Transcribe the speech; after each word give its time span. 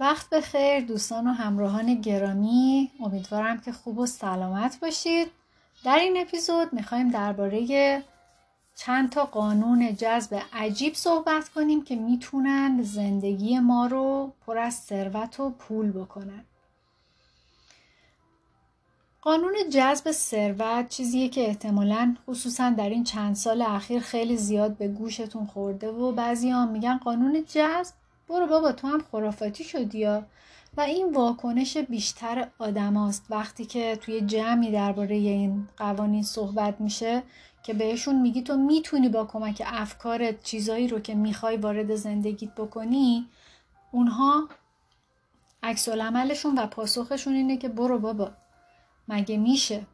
وقت 0.00 0.30
بخیر 0.30 0.80
دوستان 0.80 1.26
و 1.26 1.32
همراهان 1.32 1.94
گرامی. 1.94 2.90
امیدوارم 3.00 3.60
که 3.60 3.72
خوب 3.72 3.98
و 3.98 4.06
سلامت 4.06 4.80
باشید. 4.80 5.30
در 5.84 5.98
این 5.98 6.16
اپیزود 6.16 6.72
می‌خوایم 6.72 7.10
درباره 7.10 8.02
چند 8.76 9.10
تا 9.10 9.24
قانون 9.24 9.96
جذب 9.96 10.42
عجیب 10.52 10.94
صحبت 10.94 11.48
کنیم 11.48 11.84
که 11.84 11.96
می‌تونن 11.96 12.82
زندگی 12.82 13.58
ما 13.58 13.86
رو 13.86 14.32
پر 14.46 14.58
از 14.58 14.74
ثروت 14.74 15.40
و 15.40 15.50
پول 15.50 15.92
بکنن. 15.92 16.44
قانون 19.22 19.54
جذب 19.70 20.10
ثروت 20.10 20.88
چیزیه 20.88 21.28
که 21.28 21.46
احتمالا 21.46 22.16
خصوصا 22.26 22.70
در 22.70 22.88
این 22.88 23.04
چند 23.04 23.36
سال 23.36 23.62
اخیر 23.62 24.00
خیلی 24.00 24.36
زیاد 24.36 24.76
به 24.76 24.88
گوشتون 24.88 25.46
خورده 25.46 25.88
و 25.88 26.12
بعضی 26.12 26.50
هم 26.50 26.68
میگن 26.68 26.98
قانون 26.98 27.44
جذب 27.44 27.94
برو 28.28 28.46
بابا 28.46 28.72
تو 28.72 28.88
هم 28.88 29.02
خرافاتی 29.12 29.64
شدی 29.64 29.98
یا 29.98 30.26
و 30.76 30.80
این 30.80 31.12
واکنش 31.12 31.76
بیشتر 31.76 32.48
آدم 32.58 33.10
وقتی 33.30 33.64
که 33.64 33.96
توی 33.96 34.20
جمعی 34.20 34.72
درباره 34.72 35.14
این 35.16 35.68
قوانین 35.76 36.22
صحبت 36.22 36.80
میشه 36.80 37.22
که 37.62 37.74
بهشون 37.74 38.20
میگی 38.20 38.42
تو 38.42 38.56
می‌تونی 38.56 39.08
با 39.08 39.24
کمک 39.24 39.62
افکارت 39.66 40.42
چیزایی 40.42 40.88
رو 40.88 41.00
که 41.00 41.14
می‌خوای 41.14 41.56
وارد 41.56 41.94
زندگیت 41.94 42.54
بکنی 42.54 43.26
اونها 43.92 44.48
عکس 45.62 45.88
عملشون 45.88 46.58
و 46.58 46.66
پاسخشون 46.66 47.34
اینه 47.34 47.56
که 47.56 47.68
برو 47.68 47.98
بابا 47.98 48.30
مگه 49.08 49.36
میشه؟ 49.36 49.86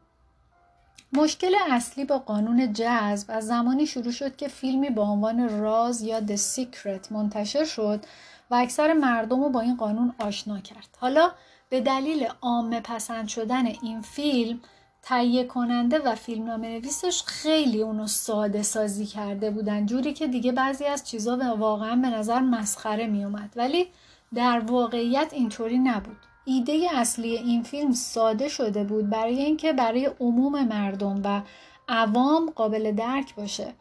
مشکل 1.12 1.54
اصلی 1.70 2.04
با 2.04 2.18
قانون 2.18 2.72
جذب 2.72 3.26
از 3.28 3.46
زمانی 3.46 3.86
شروع 3.86 4.12
شد 4.12 4.36
که 4.36 4.48
فیلمی 4.48 4.90
با 4.90 5.02
عنوان 5.02 5.60
راز 5.60 6.02
یا 6.02 6.20
The 6.20 6.38
Secret 6.56 7.12
منتشر 7.12 7.64
شد 7.64 8.04
و 8.50 8.54
اکثر 8.54 8.92
مردم 8.92 9.42
رو 9.42 9.48
با 9.48 9.60
این 9.60 9.76
قانون 9.76 10.14
آشنا 10.18 10.60
کرد. 10.60 10.88
حالا 11.00 11.30
به 11.68 11.80
دلیل 11.80 12.28
عامه 12.42 12.80
پسند 12.80 13.28
شدن 13.28 13.66
این 13.66 14.00
فیلم 14.00 14.60
تهیه 15.02 15.44
کننده 15.44 15.98
و 15.98 16.14
فیلمنامه 16.14 16.68
نویسش 16.68 17.22
خیلی 17.22 17.82
اونو 17.82 18.06
ساده 18.06 18.62
سازی 18.62 19.06
کرده 19.06 19.50
بودن. 19.50 19.86
جوری 19.86 20.12
که 20.12 20.26
دیگه 20.26 20.52
بعضی 20.52 20.84
از 20.84 21.08
چیزا 21.08 21.56
واقعا 21.58 21.96
به 21.96 22.08
نظر 22.08 22.40
مسخره 22.40 23.06
می 23.06 23.24
اومد 23.24 23.52
ولی 23.56 23.88
در 24.34 24.60
واقعیت 24.60 25.32
اینطوری 25.32 25.78
نبود. 25.78 26.29
ایده 26.44 26.86
اصلی 26.94 27.36
این 27.36 27.62
فیلم 27.62 27.92
ساده 27.92 28.48
شده 28.48 28.84
بود 28.84 29.10
برای 29.10 29.42
اینکه 29.42 29.72
برای 29.72 30.10
عموم 30.20 30.64
مردم 30.64 31.20
و 31.24 31.42
عوام 31.88 32.50
قابل 32.50 32.92
درک 32.92 33.34
باشه. 33.34 33.72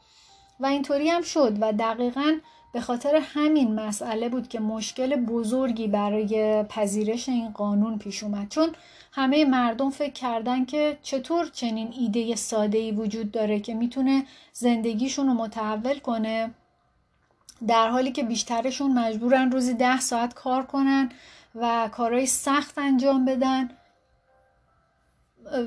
و 0.60 0.66
اینطوری 0.66 1.10
هم 1.10 1.22
شد 1.22 1.58
و 1.62 1.74
دقیقا 1.74 2.38
به 2.74 2.82
خاطر 2.82 3.22
همین 3.24 3.76
مسئله 3.76 4.30
بود 4.30 4.48
که 4.48 4.60
مشکل 4.60 5.16
بزرگی 5.16 5.88
برای 5.88 6.64
پذیرش 6.64 7.30
این 7.30 7.52
قانون 7.52 7.98
پیش 7.98 8.24
اومد. 8.24 8.50
چون 8.50 8.70
همه 9.12 9.46
مردم 9.46 9.90
فکر 9.90 10.14
کردن 10.14 10.66
که 10.66 10.98
چطور 11.04 11.46
چنین 11.46 11.94
ایده 12.00 12.36
ساده 12.36 12.78
ای 12.78 12.92
وجود 12.92 13.32
داره 13.32 13.60
که 13.60 13.74
می‌تونه 13.74 14.26
زندگیشون 14.54 15.28
رو 15.28 15.34
متحول 15.34 16.00
کنه 16.00 16.54
در 17.68 17.90
حالی 17.90 18.12
که 18.12 18.24
بیشترشون 18.24 19.00
مجبورن 19.00 19.52
روزی 19.52 19.74
ده 19.74 20.00
ساعت 20.00 20.34
کار 20.34 20.64
کنن 20.66 21.10
و 21.56 21.90
کارهای 21.92 22.26
سخت 22.26 22.78
انجام 22.78 23.26
بدن. 23.26 23.70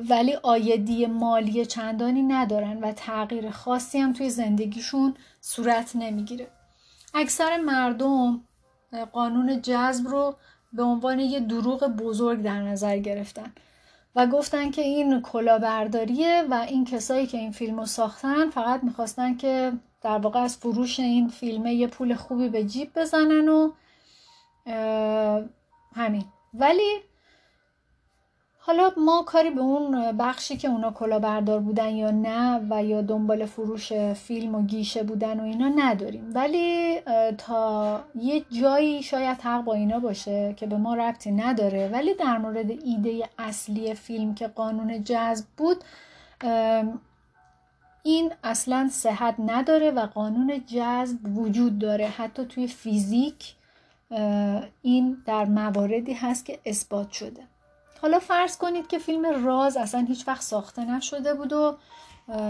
ولی 0.08 0.34
آیدی 0.42 1.06
مالی 1.06 1.66
چندانی 1.66 2.22
ندارن 2.22 2.80
و 2.80 2.92
تغییر 2.92 3.50
خاصی 3.50 3.98
هم 3.98 4.12
توی 4.12 4.30
زندگیشون 4.30 5.14
صورت 5.40 5.96
نمی‌گیره. 5.96 6.48
اکثر 7.14 7.56
مردم 7.56 8.40
قانون 9.12 9.62
جذب 9.62 10.08
رو 10.08 10.36
به 10.72 10.82
عنوان 10.82 11.18
یه 11.20 11.40
دروغ 11.40 11.84
بزرگ 11.86 12.42
در 12.42 12.62
نظر 12.62 12.98
گرفتن 12.98 13.52
و 14.16 14.26
گفتن 14.26 14.70
که 14.70 14.82
این 14.82 15.22
کلاهبرداریه 15.22 16.44
و 16.50 16.54
این 16.54 16.84
کسایی 16.84 17.26
که 17.26 17.38
این 17.38 17.52
فیلم 17.52 17.80
رو 17.80 17.86
ساختن 17.86 18.50
فقط 18.50 18.84
می‌خواستن 18.84 19.36
که 19.36 19.72
در 20.02 20.18
واقع 20.18 20.40
از 20.40 20.56
فروش 20.56 21.00
این 21.00 21.28
فیلمه 21.28 21.74
یه 21.74 21.86
پول 21.86 22.14
خوبی 22.14 22.48
به 22.48 22.64
جیب 22.64 22.98
بزنن 22.98 23.48
و 23.48 23.72
همین. 25.94 26.24
ولی 26.54 26.96
حالا 28.64 28.90
ما 28.96 29.22
کاری 29.22 29.50
به 29.50 29.60
اون 29.60 30.16
بخشی 30.16 30.56
که 30.56 30.68
اونا 30.68 30.90
کلاهبردار 30.90 31.60
بودن 31.60 31.88
یا 31.88 32.10
نه 32.10 32.60
و 32.70 32.84
یا 32.84 33.02
دنبال 33.02 33.46
فروش 33.46 33.92
فیلم 33.92 34.54
و 34.54 34.62
گیشه 34.62 35.02
بودن 35.02 35.40
و 35.40 35.42
اینا 35.42 35.68
نداریم. 35.68 36.30
ولی 36.34 37.00
تا 37.38 38.00
یه 38.14 38.44
جایی 38.50 39.02
شاید 39.02 39.40
حق 39.40 39.64
با 39.64 39.74
اینا 39.74 39.98
باشه 39.98 40.54
که 40.56 40.66
به 40.66 40.76
ما 40.76 40.94
ربطی 40.94 41.30
نداره. 41.30 41.88
ولی 41.88 42.14
در 42.14 42.38
مورد 42.38 42.70
ایده 42.70 43.28
اصلی 43.38 43.94
فیلم 43.94 44.34
که 44.34 44.48
قانون 44.48 45.04
جذب 45.04 45.46
بود 45.56 45.84
این 48.02 48.32
اصلا 48.44 48.88
صحت 48.92 49.34
نداره 49.38 49.90
و 49.90 50.06
قانون 50.06 50.62
جذب 50.66 51.38
وجود 51.38 51.78
داره. 51.78 52.06
حتی 52.06 52.44
توی 52.44 52.66
فیزیک 52.66 53.54
این 54.82 55.22
در 55.26 55.44
مواردی 55.44 56.12
هست 56.12 56.44
که 56.44 56.58
اثبات 56.64 57.10
شده. 57.10 57.42
حالا 58.02 58.18
فرض 58.18 58.56
کنید 58.56 58.86
که 58.86 58.98
فیلم 58.98 59.44
راز 59.46 59.76
اصلا 59.76 60.04
هیچ 60.08 60.28
وقت 60.28 60.42
ساخته 60.42 60.84
نشده 60.84 61.34
بود 61.34 61.52
و 61.52 61.76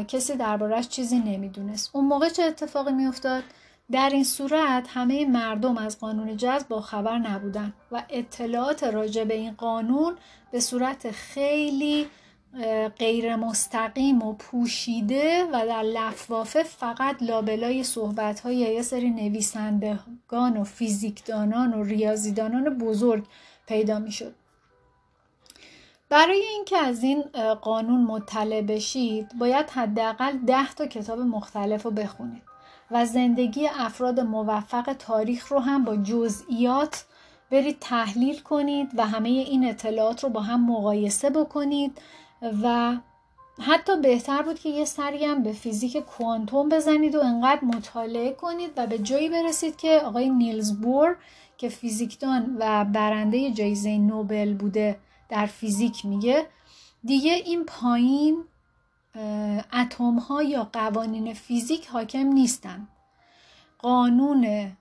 کسی 0.09 0.37
دربارهش 0.37 0.89
چیزی 0.89 1.19
نمی‌دونست. 1.19 1.91
اون 1.93 2.05
موقع 2.05 2.29
چه 2.29 2.43
اتفاقی 2.43 2.93
میافتاد؟ 2.93 3.43
در 3.91 4.11
این 4.13 4.25
صورت 4.25 4.87
همه 4.89 5.27
مردم 5.27 5.79
از 5.79 5.99
قانون 5.99 6.37
جذب 6.37 6.69
با 6.69 6.81
خبر 6.81 7.19
نبودن 7.19 7.73
و 7.93 8.03
اطلاعات 8.09 8.85
راجع 8.85 9.25
به 9.25 9.35
این 9.35 9.53
قانون 9.53 10.17
به 10.53 10.61
صورت 10.61 11.11
خیلی 11.11 12.07
غیر 12.99 13.37
مستقیم 13.37 14.23
و 14.23 14.33
پوشیده 14.33 15.45
و 15.45 15.67
در 15.67 15.83
لفافه 15.83 16.63
فقط 16.63 17.23
لابلای 17.23 17.85
صحبت 17.85 18.41
های 18.41 18.57
یه 18.57 18.83
سری 18.83 19.11
نویسندگان 19.11 20.57
و 20.57 20.65
فیزیکدانان 20.65 21.75
و 21.75 21.83
ریاضیدانان 21.83 22.79
بزرگ 22.79 23.25
پیدا 23.67 23.99
می 23.99 24.13
شد. 24.13 24.35
برای 26.09 26.43
اینکه 26.55 26.79
از 26.79 27.03
این 27.03 27.23
قانون 27.61 28.01
مطلع 28.01 28.63
بشید 28.63 29.39
باید 29.39 29.71
حداقل 29.71 30.39
ده 30.39 30.75
تا 30.75 30.87
کتاب 30.87 31.19
مختلف 31.19 31.83
رو 31.83 31.91
بخونید 31.91 32.43
و 32.91 33.07
زندگی 33.07 33.69
افراد 33.69 34.21
موفق 34.21 34.93
تاریخ 34.99 35.53
رو 35.53 35.59
هم 35.59 35.85
با 35.85 35.97
جزئیات 35.97 37.05
برید 37.51 37.77
تحلیل 37.81 38.41
کنید 38.41 38.91
و 38.95 39.07
همه 39.07 39.29
این 39.29 39.69
اطلاعات 39.69 40.25
رو 40.25 40.31
با 40.31 40.41
هم 40.41 40.71
مقایسه 40.71 41.31
بکنید 41.31 41.99
و 42.43 42.97
حتی 43.61 44.01
بهتر 44.01 44.43
بود 44.43 44.59
که 44.59 44.69
یه 44.69 44.85
سری 44.85 45.25
هم 45.25 45.43
به 45.43 45.53
فیزیک 45.53 45.97
کوانتوم 45.97 46.69
بزنید 46.69 47.15
و 47.15 47.21
انقدر 47.21 47.65
مطالعه 47.65 48.33
کنید 48.33 48.71
و 48.77 48.87
به 48.87 48.99
جایی 48.99 49.29
برسید 49.29 49.77
که 49.77 50.01
آقای 50.05 50.31
نیلز 50.31 50.81
بور 50.81 51.17
که 51.59 51.69
فیزیکدان 51.69 52.57
و 52.59 52.85
برنده 52.85 53.51
جایزه 53.51 53.99
نوبل 53.99 54.55
بوده 54.55 54.99
در 55.29 55.47
فیزیک 55.47 56.07
میگه 56.07 56.47
دیگه 57.05 57.33
این 57.33 57.65
پایین 57.65 58.45
اتم 59.73 60.19
ها 60.19 60.43
یا 60.43 60.69
قوانین 60.73 61.35
فیزیک 61.35 61.87
حاکم 61.87 62.27
نیستن. 62.27 62.89
قانون 63.79 64.73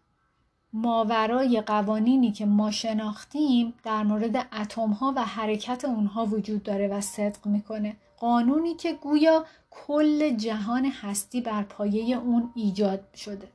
ماورای 0.74 1.62
قوانینی 1.62 2.32
که 2.32 2.46
ما 2.46 2.72
شناختیم 2.72 3.74
در 3.84 4.04
مورد 4.04 4.36
اتم 4.62 4.90
ها 4.90 5.14
و 5.16 5.26
حرکت 5.26 5.86
اونها 5.86 6.26
وجود 6.26 6.64
داره 6.64 6.88
و 6.88 7.02
صدق 7.02 7.46
می‌کنه. 7.46 7.96
قانونی 8.20 8.76
که 8.76 8.94
گویا 8.94 9.46
کل 9.72 10.36
جهان 10.36 10.86
هستی 10.86 11.42
بر 11.42 11.64
پایه 11.64 12.18
اون 12.18 12.52
ایجاد 12.56 13.00
شده. 13.16 13.48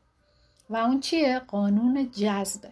و 0.70 0.76
اون 0.76 1.00
چیه؟ 1.00 1.38
قانون 1.38 2.10
جذبه. 2.10 2.68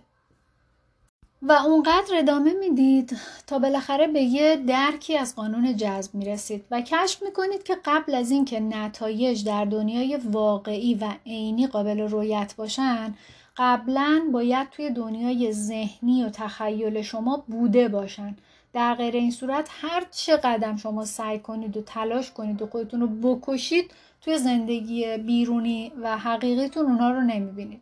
و 1.43 1.53
اونقدر 1.53 2.15
ادامه 2.15 2.53
می‌دید 2.53 3.16
تا 3.47 3.59
بالاخره 3.59 4.07
به 4.07 4.21
یه 4.21 4.57
درکی 4.57 5.18
از 5.18 5.36
قانون 5.36 5.77
جذب 5.77 6.15
می‌رسید. 6.15 6.65
و 6.71 6.80
کشف 6.80 7.22
می‌کنید 7.22 7.63
که 7.63 7.77
قبل 7.84 8.15
از 8.15 8.30
اینکه 8.30 8.60
نتایج 8.60 9.45
در 9.45 9.65
دنیای 9.65 10.16
واقعی 10.16 10.95
و 10.95 11.15
عینی 11.27 11.66
قابل 11.66 12.01
رویت 12.01 12.54
باشن 12.57 13.15
قبلا 13.56 14.22
باید 14.33 14.71
توی 14.71 14.91
دنیای 14.91 15.53
ذهنی 15.53 16.24
و 16.24 16.28
تخیل 16.28 17.03
شما 17.03 17.45
بوده 17.48 17.89
باشن. 17.89 18.36
در 18.72 18.95
غیر 18.95 19.15
این 19.15 19.30
صورت 19.30 19.68
هر 19.72 20.04
چه 20.10 20.36
قدم 20.36 20.77
شما 20.77 21.04
سعی 21.04 21.39
کنید 21.39 21.77
و 21.77 21.83
تلاش 21.83 22.30
کنید 22.30 22.62
و 22.62 22.66
خودتون 22.66 23.01
رو 23.01 23.06
بکشید 23.06 23.91
توی 24.21 24.39
زندگی 24.39 25.16
بیرونی 25.16 25.92
و 26.03 26.18
حقیقیتون 26.18 26.86
اونا 26.86 27.10
رو 27.10 27.21
نمی‌بینید. 27.21 27.80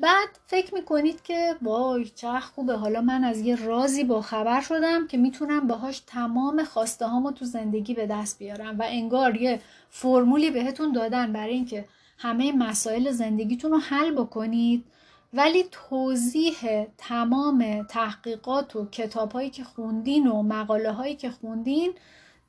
بعد 0.00 0.28
فکر 0.46 0.74
می‌کنید 0.74 1.22
که 1.22 1.54
وای 1.62 2.04
چه 2.04 2.40
خوبه 2.40 2.76
حالا 2.76 3.00
من 3.00 3.24
از 3.24 3.40
یه 3.40 3.66
رازی 3.66 4.04
با 4.04 4.22
خبر 4.22 4.60
شدم 4.60 5.06
که 5.06 5.16
می‌تونم 5.16 5.66
باهاش 5.66 6.00
تمام 6.00 6.64
خواسته 6.64 7.06
هامو 7.06 7.30
تو 7.30 7.44
زندگی 7.44 7.94
به 7.94 8.06
دست 8.06 8.38
بیارم 8.38 8.78
و 8.78 8.84
انگار 8.86 9.36
یه 9.36 9.60
فرمولی 9.90 10.50
بهتون 10.50 10.92
دادن 10.92 11.32
برای 11.32 11.54
اینکه 11.54 11.84
همه 12.18 12.52
مسائل 12.52 13.10
زندگیتون 13.10 13.70
رو 13.70 13.78
حل 13.78 14.10
بکنید. 14.10 14.84
ولی 15.32 15.64
توضیح 15.70 16.86
تمام 16.98 17.82
تحقیقات 17.82 18.76
و 18.76 18.86
کتاب 18.86 19.50
که 19.50 19.64
خوندین 19.64 20.26
و 20.26 20.42
مقاله 20.42 20.92
هایی 20.92 21.16
که 21.16 21.30
خوندین 21.30 21.92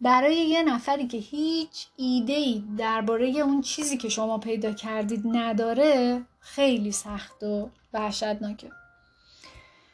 برای 0.01 0.35
یه 0.35 0.63
نفری 0.63 1.07
که 1.07 1.17
هیچ 1.17 1.87
ایده 1.95 2.33
ای 2.33 2.63
درباره 2.77 3.27
اون 3.27 3.61
چیزی 3.61 3.97
که 3.97 4.09
شما 4.09 4.37
پیدا 4.37 4.73
کردید 4.73 5.21
نداره 5.25 6.21
خیلی 6.39 6.91
سخت 6.91 7.43
و 7.43 7.69
وحشتناکه. 7.93 8.69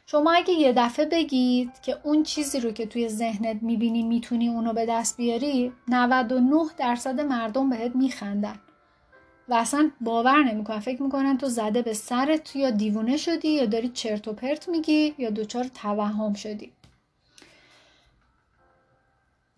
شما 0.06 0.32
اگه 0.32 0.54
یه 0.54 0.72
دفعه 0.72 1.06
بگید 1.06 1.70
که 1.82 1.98
اون 2.02 2.22
چیزی 2.22 2.60
رو 2.60 2.70
که 2.70 2.86
توی 2.86 3.08
ذهنت 3.08 3.62
می‌بینی 3.62 4.02
می‌تونی 4.02 4.48
اونو 4.48 4.72
به 4.72 4.86
دست 4.86 5.16
بیاری 5.16 5.72
99 5.88 6.64
درصد 6.78 7.20
مردم 7.20 7.70
بهت 7.70 7.96
میخندن. 7.96 8.58
و 9.48 9.54
اصلا 9.54 9.90
باور 10.00 10.42
نمی‌کنن 10.42 10.78
فکر 10.78 11.02
می‌کنن 11.02 11.38
تو 11.38 11.48
زده 11.48 11.82
به 11.82 11.92
سرت 11.94 12.56
یا 12.56 12.70
دیوونه 12.70 13.16
شدی 13.16 13.48
یا 13.48 13.66
داری 13.66 13.88
چرت 13.88 14.28
و 14.28 14.32
پرت 14.32 14.68
میگی 14.68 15.14
یا 15.18 15.30
دچار 15.30 15.64
توهم 15.64 16.34
شدی. 16.34 16.72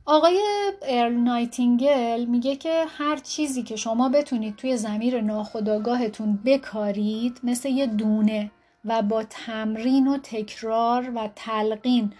آقای 0.07 0.41
ارل 0.83 1.13
نایتینگل 1.13 2.25
میگه 2.25 2.57
که 2.57 2.85
هر 2.99 3.17
چیزی 3.17 3.63
که 3.63 3.77
شما 3.77 4.09
بتونید 4.09 4.57
توی 4.57 4.77
زمیر 4.77 5.21
ناخودآگاهتون 5.21 6.39
بکارید 6.45 7.41
مثل 7.43 7.69
یه 7.69 7.87
دونه 7.87 8.51
و 8.85 9.03
با 9.03 9.25
تمرین 9.31 10.09
و 10.09 10.19
تکرار 10.23 11.13
و 11.15 11.29
تلقین 11.37 12.13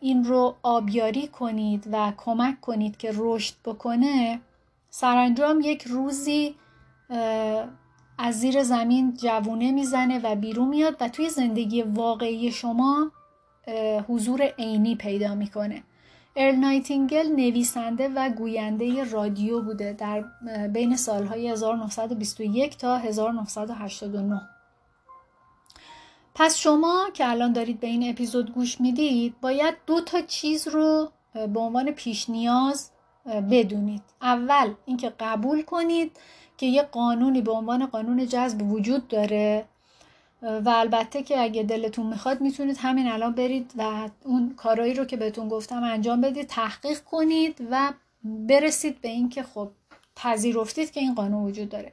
این 0.00 0.24
رو 0.24 0.56
آبیاری 0.62 1.28
کنید 1.28 1.88
و 1.92 2.12
کمک 2.16 2.60
کنید 2.60 2.96
که 2.96 3.12
رشد 3.16 3.54
بکنه 3.64 4.40
سرانجام 4.90 5.60
یک 5.60 5.82
روزی 5.82 6.54
از 8.18 8.40
زیر 8.40 8.62
زمین 8.62 9.14
جوونه 9.14 9.72
می‌زنه 9.72 10.20
و 10.24 10.34
بیرون 10.34 10.68
میاد 10.68 10.96
و 11.00 11.08
توی 11.08 11.30
زندگی 11.30 11.82
واقعی 11.82 12.52
شما 12.52 13.12
حضور 14.08 14.42
عینی 14.42 14.96
پیدا 14.96 15.34
می‌کنه. 15.34 15.82
ارل 16.36 16.54
نایتینگل 16.54 17.26
نویسنده 17.26 18.08
و 18.08 18.30
گوینده 18.30 19.10
رادیو 19.10 19.62
بوده 19.62 19.92
در 19.92 20.24
بین 20.68 20.96
سالهای 20.96 21.48
1921 21.48 22.78
تا 22.78 22.96
1989 22.96 24.40
پس 26.34 26.56
شما 26.56 27.08
که 27.14 27.28
الان 27.30 27.52
دارید 27.52 27.80
به 27.80 27.86
این 27.86 28.10
اپیزود 28.10 28.54
گوش 28.54 28.80
می‌دید 28.80 29.34
باید 29.40 29.74
دو 29.86 30.00
تا 30.00 30.20
چیز 30.20 30.68
رو 30.68 31.10
به 31.34 31.60
عنوان 31.60 31.90
پیش 31.90 32.30
نیاز 32.30 32.90
بدونید. 33.50 34.02
اول 34.22 34.74
اینکه 34.86 35.12
قبول 35.20 35.62
کنید 35.62 36.16
که 36.62 36.66
یه 36.66 36.82
قانونی 36.82 37.42
به 37.42 37.52
عنوان 37.52 37.86
قانون 37.86 38.26
جذب 38.26 38.72
وجود 38.72 39.08
داره 39.08 39.64
و 40.42 40.68
البته 40.68 41.22
که 41.22 41.40
اگه 41.40 41.62
دلتون 41.62 42.06
می‌خواد 42.06 42.40
می‌تونید 42.40 42.76
همین 42.80 43.08
الان 43.08 43.32
برید 43.32 43.72
و 43.78 44.08
اون 44.24 44.54
کارایی 44.56 44.94
رو 44.94 45.04
که 45.04 45.16
بهتون 45.16 45.48
گفتم 45.48 45.82
انجام 45.84 46.20
بدید 46.20 46.46
تحقیق 46.46 47.00
کنید 47.00 47.66
و 47.70 47.92
برسید 48.24 49.00
به 49.00 49.08
اینکه 49.08 49.42
خب 49.42 49.70
پذیرفتید 50.16 50.90
که 50.90 51.00
این 51.00 51.14
قانون 51.14 51.44
وجود 51.44 51.68
داره. 51.68 51.92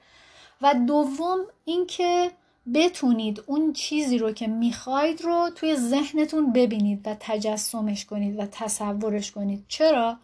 و 0.61 0.73
دوم 0.87 1.39
اینکه 1.65 2.31
بتونید 2.73 3.43
اون 3.45 3.73
چیزی 3.73 4.17
رو 4.17 4.31
که 4.31 4.47
می‌خواید 4.47 5.21
رو 5.21 5.49
توی 5.55 5.75
ذهنتون 5.75 6.53
ببینید 6.53 7.07
و 7.07 7.15
تجسمش 7.19 8.05
کنید 8.05 8.39
و 8.39 8.45
تصورش 8.45 9.31
کنید. 9.31 9.65
چرا؟ 9.67 10.17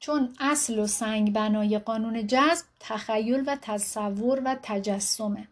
چون 0.00 0.28
اصل 0.40 0.78
و 0.78 0.86
سنگ 0.86 1.32
بنای 1.32 1.78
قانون 1.78 2.26
جذب 2.26 2.66
تخیل 2.80 3.44
و 3.46 3.56
تصور 3.62 4.42
و 4.44 4.56
تجسمه. 4.62 5.48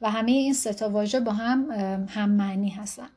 و 0.00 0.10
همه 0.10 0.32
این 0.32 0.54
ستا 0.54 0.90
واژه 0.90 1.20
با 1.20 1.32
هم 1.32 1.70
هم 2.08 2.30
معنی 2.30 2.68
هستن. 2.68 3.08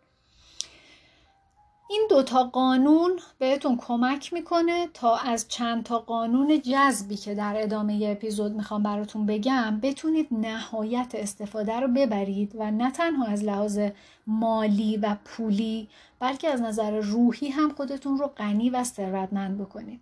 این 1.89 2.07
دوتا 2.09 2.43
قانون 2.43 3.19
بهتون 3.39 3.77
کمک 3.77 4.33
می‌کنه 4.33 4.87
تا 4.93 5.17
از 5.17 5.47
چند 5.47 5.83
تا 5.83 5.99
قانون 5.99 6.61
جذبی 6.61 7.15
که 7.15 7.35
در 7.35 7.55
ادامه 7.57 7.99
اپیزود 8.03 8.51
می‌خوام 8.51 8.83
براتون 8.83 9.25
بگم 9.25 9.79
بتونید 9.83 10.27
نهایت 10.31 11.11
استفاده 11.13 11.79
رو 11.79 11.87
ببرید 11.87 12.55
و 12.55 12.71
نه 12.71 12.91
تنها 12.91 13.25
از 13.25 13.43
لحاظ 13.43 13.79
مالی 14.27 14.97
و 14.97 15.15
پولی 15.25 15.89
بلکه 16.19 16.49
از 16.49 16.61
نظر 16.61 16.99
روحی 16.99 17.49
هم 17.49 17.73
خودتون 17.73 18.17
رو 18.17 18.27
غنی 18.27 18.69
و 18.69 18.83
ثروتمند 18.83 19.57
بکنید. 19.57 20.01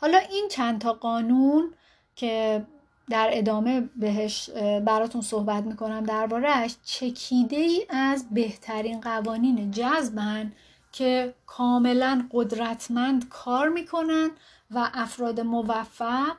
حالا 0.00 0.18
این 0.18 0.48
چند 0.50 0.80
تا 0.80 0.92
قانون 0.92 1.74
که 2.16 2.66
در 3.10 3.28
ادامه 3.32 3.80
بهش 3.96 4.50
براتون 4.84 5.20
صحبت 5.20 5.64
می‌کنم 5.64 6.04
دربارهش 6.04 6.76
چکیده 6.84 7.56
ای 7.56 7.86
از 7.88 8.26
بهترین 8.30 9.00
قوانین 9.00 9.70
جذبن 9.70 10.52
که 10.92 11.34
کاملا 11.46 12.28
قدرتمند 12.32 13.28
کار 13.28 13.68
می‌کنن 13.68 14.30
و 14.70 14.90
افراد 14.94 15.40
موفق 15.40 16.36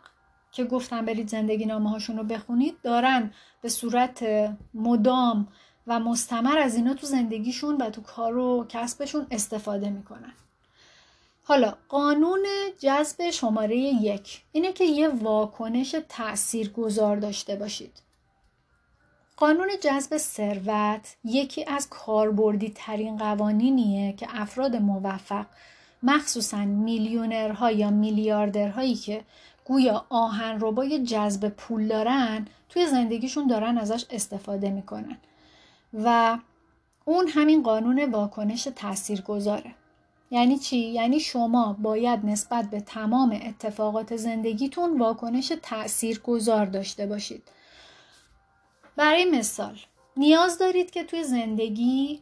که 0.51 0.63
گفتم 0.63 1.05
برید 1.05 1.27
زندگی 1.27 1.65
نامه 1.65 1.89
هاشون 1.89 2.17
رو 2.17 2.23
بخونید 2.23 2.81
دارن 2.81 3.31
به 3.61 3.69
صورت 3.69 4.25
مدام 4.73 5.47
و 5.87 5.99
مستمر 5.99 6.57
از 6.57 6.75
اینا 6.75 6.93
تو 6.93 7.07
زندگیشون 7.07 7.77
و 7.77 7.89
تو 7.89 8.01
کار 8.01 8.37
و 8.37 8.65
کسبشون 8.69 9.27
استفاده 9.31 9.89
می‌کنن. 9.89 10.33
حالا 11.49 11.73
قانون 11.89 12.45
جذب 12.79 13.29
شماره 13.29 13.77
یک 13.77 14.41
اینه 14.51 14.73
که 14.73 14.83
یه 14.83 15.07
واکنش 15.07 15.95
تأثیر 16.09 16.69
گذار 16.69 17.17
داشته 17.17 17.55
باشید. 17.55 17.91
قانون 19.37 19.67
جذب 19.81 20.17
ثروت 20.17 21.15
یکی 21.23 21.65
از 21.65 21.89
کاربردی 21.89 22.73
ترین 22.75 23.17
قوانینیه 23.17 24.13
که 24.13 24.27
افراد 24.29 24.75
موفق 24.75 25.45
مخصوصا 26.03 26.57
میلیونرها 26.57 27.71
یا 27.71 27.89
میلیاردرهایی 27.89 28.95
که 28.95 29.23
گویا 29.65 30.05
آهن 30.09 30.57
ربای 30.61 31.03
جذب 31.03 31.49
پول 31.49 31.87
دارن 31.87 32.47
توی 32.69 32.87
زندگیشون 32.87 33.47
دارن 33.47 33.77
ازش 33.77 34.05
استفاده 34.09 34.69
می‌کنن 34.69 35.17
و 35.93 36.37
اون 37.05 37.27
همین 37.27 37.63
قانون 37.63 38.11
واکنش 38.11 38.67
تأثیر 38.75 39.21
گذاره. 39.21 39.75
یعنی 40.31 40.59
چی؟ 40.59 40.77
یعنی 40.77 41.19
شما 41.19 41.73
باید 41.79 42.25
نسبت 42.25 42.69
به 42.69 42.81
تمام 42.81 43.39
اتفاقات 43.43 44.15
زندگیتون 44.15 44.99
واکنش 44.99 45.53
تأثیر 45.61 46.19
گذار 46.19 46.65
داشته 46.65 47.05
باشید. 47.05 47.43
برای 48.95 49.25
مثال 49.25 49.79
نیاز 50.17 50.57
دارید 50.57 50.91
که 50.91 51.03
توی 51.03 51.23
زندگی 51.23 52.21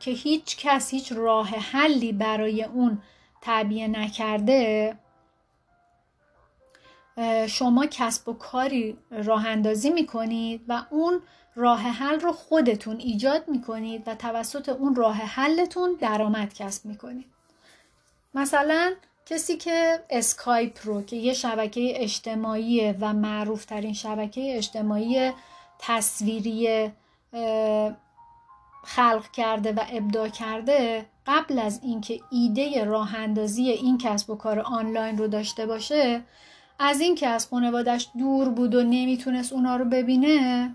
که 0.00 0.10
هیچ 0.10 0.56
کس 0.56 0.90
هیچ 0.90 1.12
راه 1.12 1.48
حلی 1.48 2.12
برای 2.12 2.64
اون 2.64 3.02
تعبیه 3.40 3.88
نکرده 3.88 4.96
شما 7.46 7.86
کسب 7.86 8.28
و 8.28 8.32
کاری 8.32 8.98
راه 9.10 9.46
اندازی 9.46 9.90
می 9.90 10.06
کنید 10.06 10.64
و 10.68 10.82
اون 10.90 11.20
راه 11.54 11.80
حل 11.80 12.20
رو 12.20 12.32
خودتون 12.32 12.96
ایجاد 12.96 13.48
می‌کنید 13.48 14.02
و 14.06 14.14
توسط 14.14 14.68
اون 14.68 14.94
راه 14.94 15.16
حلتون 15.16 15.96
درآمد 16.00 16.54
کسب 16.54 16.86
می‌کنید. 16.86 17.26
مثلا 18.34 18.92
کسی 19.26 19.56
که 19.56 20.04
اسکایپ 20.10 20.78
رو 20.84 21.02
که 21.02 21.16
یه 21.16 21.32
شبکه 21.32 22.02
اجتماعی 22.02 22.92
و 22.92 23.12
معروف 23.12 23.64
ترین 23.64 23.92
شبکه 23.92 24.56
اجتماعی 24.56 25.32
تصویری 25.78 26.90
خلق 28.84 29.30
کرده 29.32 29.72
و 29.72 29.80
ابداع 29.92 30.28
کرده 30.28 31.06
قبل 31.26 31.58
از 31.58 31.80
اینکه 31.82 32.20
ایده 32.30 32.84
راه 32.84 33.14
اندازی 33.14 33.70
این 33.70 33.98
کسب 33.98 34.30
و 34.30 34.36
کار 34.36 34.60
آنلاین 34.60 35.18
رو 35.18 35.28
داشته 35.28 35.66
باشه 35.66 36.22
از 36.78 37.00
اینکه 37.00 37.28
از 37.28 37.46
خانوادش 37.46 38.08
دور 38.18 38.48
بود 38.48 38.74
و 38.74 38.82
نمی‌تونست 38.82 39.52
اونا 39.52 39.76
رو 39.76 39.84
ببینه 39.84 40.74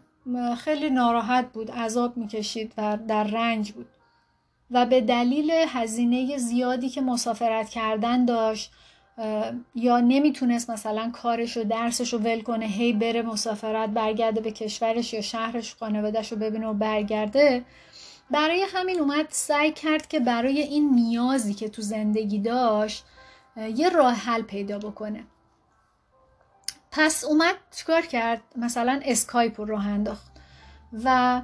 خیلی 0.57 0.89
ناراحت 0.89 1.51
بود 1.51 1.71
عذاب 1.71 2.17
می‌کشید 2.17 2.73
و 2.77 2.97
در 3.07 3.23
رنج 3.23 3.71
بود. 3.71 3.85
و 4.71 4.85
به 4.85 5.01
دلیل 5.01 5.51
هزینه 5.51 6.37
زیادی 6.37 6.89
که 6.89 7.01
مسافرت 7.01 7.69
کردن 7.69 8.25
داشت 8.25 8.71
یا 9.75 9.99
نمی‌تونست 9.99 10.69
مثلا 10.69 11.09
کارش 11.13 11.57
و 11.57 11.63
درسش 11.63 12.13
رو 12.13 12.19
ول 12.19 12.41
کنه 12.41 12.65
هی 12.65 12.93
بره 12.93 13.21
مسافرت 13.21 13.89
برگرده 13.89 14.41
به 14.41 14.51
کشورش 14.51 15.13
یا 15.13 15.21
شهرش 15.21 15.75
خانوادهش 15.75 16.31
رو 16.31 16.37
ببینه 16.37 16.67
و 16.67 16.73
برگرده 16.73 17.65
برای 18.31 18.65
همین 18.73 18.99
اومد 18.99 19.25
سعی 19.29 19.71
کرد 19.71 20.07
که 20.07 20.19
برای 20.19 20.61
این 20.61 20.89
نیازی 20.95 21.53
که 21.53 21.69
تو 21.69 21.81
زندگی 21.81 22.39
داشت 22.39 23.05
یه 23.75 23.89
راه 23.89 24.13
حل 24.13 24.41
پیدا 24.41 24.79
بکنه. 24.79 25.23
پس 26.95 27.23
اومد 27.23 27.55
چیکار 27.75 28.01
کرد؟ 28.01 28.41
مثلا 28.55 29.01
اسکایپ 29.05 29.61
رو 29.61 29.65
راه 29.65 29.87
انداخت. 29.87 30.31
و 31.03 31.41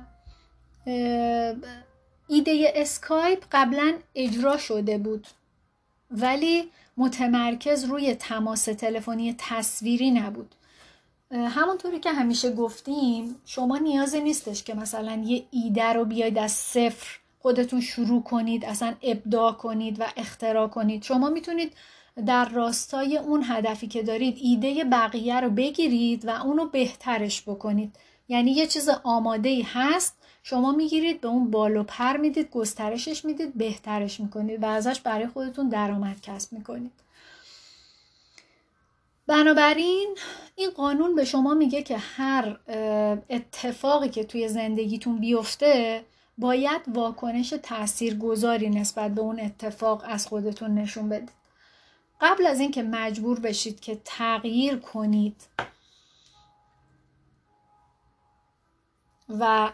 ایده 2.27 2.73
اسکایپ 2.75 3.45
قبلا 3.51 3.93
اجرا 4.15 4.57
شده 4.57 4.97
بود. 4.97 5.27
ولی 6.11 6.71
متمرکز 6.97 7.83
روی 7.83 8.15
تماس 8.15 8.65
تلفنی 8.65 9.35
تصویری 9.37 10.11
نبود. 10.11 10.55
همونطوری 11.31 11.99
که 11.99 12.11
همیشه 12.11 12.51
گفتیم 12.51 13.35
شما 13.45 13.77
نیازی 13.77 14.21
نیستش 14.21 14.63
که 14.63 14.73
مثلا 14.73 15.23
یه 15.25 15.43
ایده 15.51 15.93
رو 15.93 16.05
بیاید 16.05 16.37
از 16.37 16.51
صفر 16.51 17.19
خودتون 17.39 17.81
شروع 17.81 18.23
کنید 18.23 18.65
اصلا 18.65 18.95
ابداع 19.01 19.51
کنید 19.51 20.01
و 20.01 20.05
اختراع 20.17 20.67
کنید. 20.67 21.03
شما 21.03 21.29
می‌تونید 21.29 21.73
در 22.25 22.49
راستای 22.49 23.17
اون 23.17 23.43
هدفی 23.47 23.87
که 23.87 24.03
دارید 24.03 24.37
ایده 24.41 24.83
بقیه 24.83 25.39
رو 25.39 25.49
بگیرید 25.49 26.25
و 26.25 26.29
اونو 26.29 26.65
بهترش 26.65 27.41
بکنید. 27.41 27.95
یعنی 28.27 28.51
یه 28.51 28.67
چیز 28.67 28.89
آماده 29.03 29.49
ای 29.49 29.61
هست 29.61 30.15
شما 30.43 30.71
می‌گیرید 30.71 31.21
به 31.21 31.27
اون 31.27 31.51
بالو 31.51 31.83
پر 31.83 32.17
می‌دید 32.17 32.49
گسترشش 32.49 33.25
می‌دید 33.25 33.57
بهترش 33.57 34.19
می‌کنید 34.19 34.63
و 34.63 34.65
ازش 34.65 34.99
برای 34.99 35.27
خودتون 35.27 35.69
درآمد 35.69 36.21
کسب 36.21 36.53
می‌کنید. 36.53 36.91
بنابراین 39.27 40.15
این 40.55 40.69
قانون 40.69 41.15
به 41.15 41.25
شما 41.25 41.53
میگه 41.53 41.83
که 41.83 41.97
هر 41.97 42.59
اتفاقی 43.29 44.09
که 44.09 44.23
توی 44.23 44.47
زندگیتون 44.47 45.19
بیفته 45.19 46.03
باید 46.37 46.81
واکنش 46.87 47.53
تاثیرگذاری 47.63 48.69
نسبت 48.69 49.11
به 49.11 49.21
اون 49.21 49.39
اتفاق 49.39 50.03
از 50.07 50.27
خودتون 50.27 50.75
نشون 50.75 51.09
بدید. 51.09 51.38
قبل 52.21 52.45
از 52.45 52.59
اینکه 52.59 52.83
مجبور 52.83 53.39
بشید 53.39 53.79
که 53.79 54.01
تغییر 54.05 54.79
کنید 54.79 55.47
و 59.29 59.71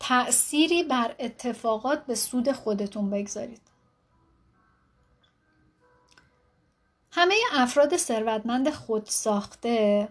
تأثیری 0.00 0.82
بر 0.82 1.14
اتفاقات 1.18 2.06
به 2.06 2.14
سود 2.14 2.52
خودتون 2.52 3.10
بگذارید 3.10 3.60
همه 7.12 7.34
افراد 7.52 7.96
ثروتمند 7.96 8.70
خود 8.70 9.06
ساخته 9.06 10.08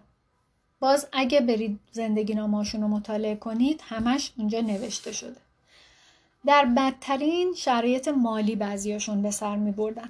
باز 0.79 1.07
اگه 1.11 1.41
برید 1.41 1.79
زندگی 1.91 2.33
ناماشون 2.33 2.81
رو 2.81 2.87
مطالعه 2.87 3.35
کنید 3.35 3.81
همش 3.83 4.31
اونجا 4.37 4.61
نوشته 4.61 5.11
شده 5.11 5.41
در 6.45 6.65
بدترین 6.65 7.53
شرایط 7.53 8.07
مالی 8.07 8.55
بعضیاشون 8.55 9.21
به 9.21 9.31
سر 9.31 9.55
می 9.55 9.71
بردن. 9.71 10.09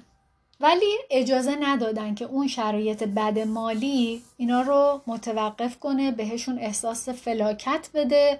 ولی 0.60 0.98
اجازه 1.10 1.56
ندادن 1.60 2.14
که 2.14 2.24
اون 2.24 2.48
شرایط 2.48 3.02
بد 3.02 3.38
مالی 3.38 4.22
اینا 4.36 4.62
رو 4.62 5.00
متوقف 5.06 5.78
کنه 5.78 6.10
بهشون 6.10 6.58
احساس 6.58 7.08
فلاکت 7.08 7.88
بده 7.94 8.38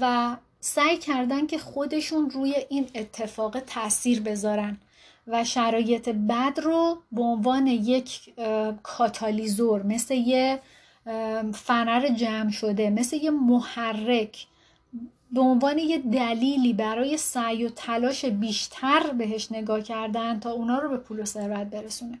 و 0.00 0.36
سعی 0.60 0.96
کردن 0.96 1.46
که 1.46 1.58
خودشون 1.58 2.30
روی 2.30 2.54
این 2.68 2.88
اتفاق 2.94 3.60
تاثیر 3.60 4.20
بذارن 4.22 4.78
و 5.26 5.44
شرایط 5.44 6.08
بد 6.08 6.60
رو 6.62 7.02
به 7.12 7.22
عنوان 7.22 7.66
یک 7.66 8.34
کاتالیزور 8.82 9.82
مثل 9.82 10.14
یه 10.14 10.60
فنر 11.54 12.08
جمع 12.08 12.50
شده 12.50 12.90
مثل 12.90 13.16
یه 13.16 13.30
محرک 13.30 14.46
به 15.30 15.40
عنوان 15.40 15.78
یه 15.78 15.98
دلیلی 15.98 16.72
برای 16.72 17.16
سعی 17.16 17.64
و 17.64 17.68
تلاش 17.68 18.24
بیشتر 18.24 19.10
بهش 19.10 19.52
نگاه 19.52 19.80
کردن 19.80 20.40
تا 20.40 20.50
اونا 20.50 20.78
رو 20.78 20.88
به 20.88 20.96
پول 20.96 21.20
و 21.20 21.24
ثروت 21.24 21.66
برسونه. 21.66 22.20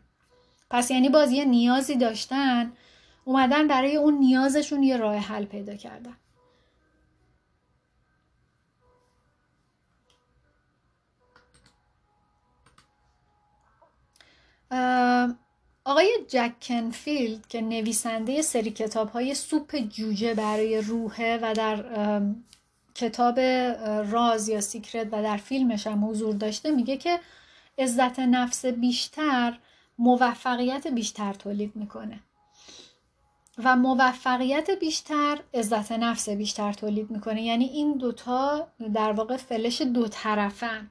پس 0.70 0.90
یعنی 0.90 1.08
باز 1.08 1.32
یه 1.32 1.44
نیازی 1.44 1.96
داشتن 1.96 2.72
اومدن 3.24 3.68
برای 3.68 3.96
اون 3.96 4.14
نیازشون 4.14 4.82
یه 4.82 4.96
راه 4.96 5.16
حل 5.16 5.44
پیدا 5.44 5.74
کردن. 5.74 6.16
آقای 15.84 16.18
جک 16.28 16.52
کنفیلد 16.62 17.46
که 17.46 17.60
نویسنده 17.60 18.42
سری 18.42 18.70
کتاب 18.70 19.08
های 19.08 19.34
سوپ 19.34 19.76
جوجه 19.76 20.34
برای 20.34 20.80
روحه 20.80 21.38
و 21.42 21.54
در 21.54 22.20
کتاب 22.96 23.40
راز 24.10 24.48
یا 24.48 24.60
سیکرت 24.60 25.06
و 25.12 25.22
در 25.22 25.36
فیلمش 25.36 25.86
هم 25.86 26.08
حضور 26.08 26.34
داشته 26.34 26.70
میگه 26.70 26.96
که 26.96 27.20
عزت 27.78 28.18
نفس 28.18 28.66
بیشتر 28.66 29.58
موفقیت 29.98 30.86
بیشتر 30.86 31.32
تولید 31.32 31.76
می‌کنه. 31.76 32.20
و 33.64 33.76
موفقیت 33.76 34.70
بیشتر 34.70 35.38
عزت 35.54 35.92
نفس 35.92 36.28
بیشتر 36.28 36.72
تولید 36.72 37.10
می‌کنه. 37.10 37.42
یعنی 37.42 37.64
این 37.64 37.92
دوتا 37.92 38.68
در 38.94 39.12
واقع 39.12 39.36
فلش 39.36 39.82
دو 39.82 40.08
طرفن. 40.08 40.90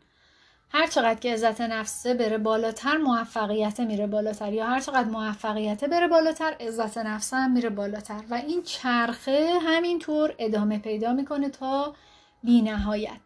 هر 0.75 0.87
چقدر 0.87 1.19
که 1.19 1.33
عزت 1.33 1.61
نفسه 1.61 2.13
بره 2.13 2.37
بالاتر 2.37 2.97
موفقیت 2.97 3.79
میره 3.79 4.07
بالاتر. 4.07 4.53
یا 4.53 4.65
هر 4.65 4.79
چقدر 4.79 5.09
موفقیت 5.09 5.83
بره 5.83 6.07
بالاتر 6.07 6.55
عزت 6.59 6.97
نفسه 6.97 7.37
هم 7.37 7.51
میره 7.51 7.69
بالاتر. 7.69 8.23
و 8.29 8.33
این 8.33 8.63
چرخه 8.63 9.49
همینطور 9.61 10.35
ادامه 10.39 10.79
پیدا 10.79 11.13
می‌کنه 11.13 11.49
تا 11.49 11.95
بی 12.43 12.61
نهایت 12.61 13.21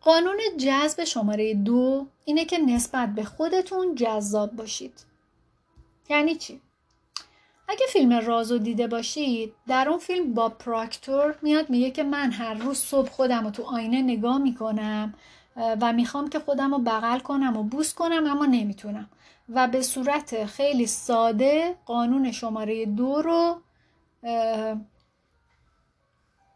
قانون 0.00 0.38
جذب 0.56 1.04
شماره 1.04 1.54
دو 1.54 2.06
اینه 2.24 2.44
که 2.44 2.58
نسبت 2.58 3.14
به 3.14 3.24
خودتون 3.24 3.94
جذاب 3.94 4.50
باشید. 4.50 5.04
یعنی 6.10 6.34
چی؟ 6.34 6.60
اگه 7.68 7.86
فیلم 7.92 8.12
رازو 8.12 8.58
دیده 8.58 8.86
باشید 8.86 9.52
در 9.68 9.88
اون 9.88 9.98
فیلم 9.98 10.34
با 10.34 10.48
پراکتور 10.48 11.34
میاد 11.42 11.70
میگه 11.70 11.90
که 11.90 12.02
من 12.02 12.32
هر 12.32 12.54
روز 12.54 12.78
صبح 12.78 13.10
خودم 13.10 13.44
رو 13.44 13.50
تو 13.50 13.62
آینه 13.62 14.02
نگاه 14.02 14.38
می‌کنم. 14.38 15.14
و 15.56 15.92
می‌خوام 15.92 16.28
که 16.28 16.38
خودم 16.38 16.74
رو 16.74 16.78
بغل 16.78 17.18
کنم 17.18 17.56
و 17.56 17.62
بوس 17.62 17.94
کنم 17.94 18.26
اما 18.26 18.46
نمی‌تونم. 18.46 19.08
و 19.48 19.68
به 19.68 19.82
صورت 19.82 20.44
خیلی 20.44 20.86
ساده 20.86 21.74
قانون 21.86 22.32
شماره 22.32 22.86
دو 22.86 23.22
رو 23.22 23.60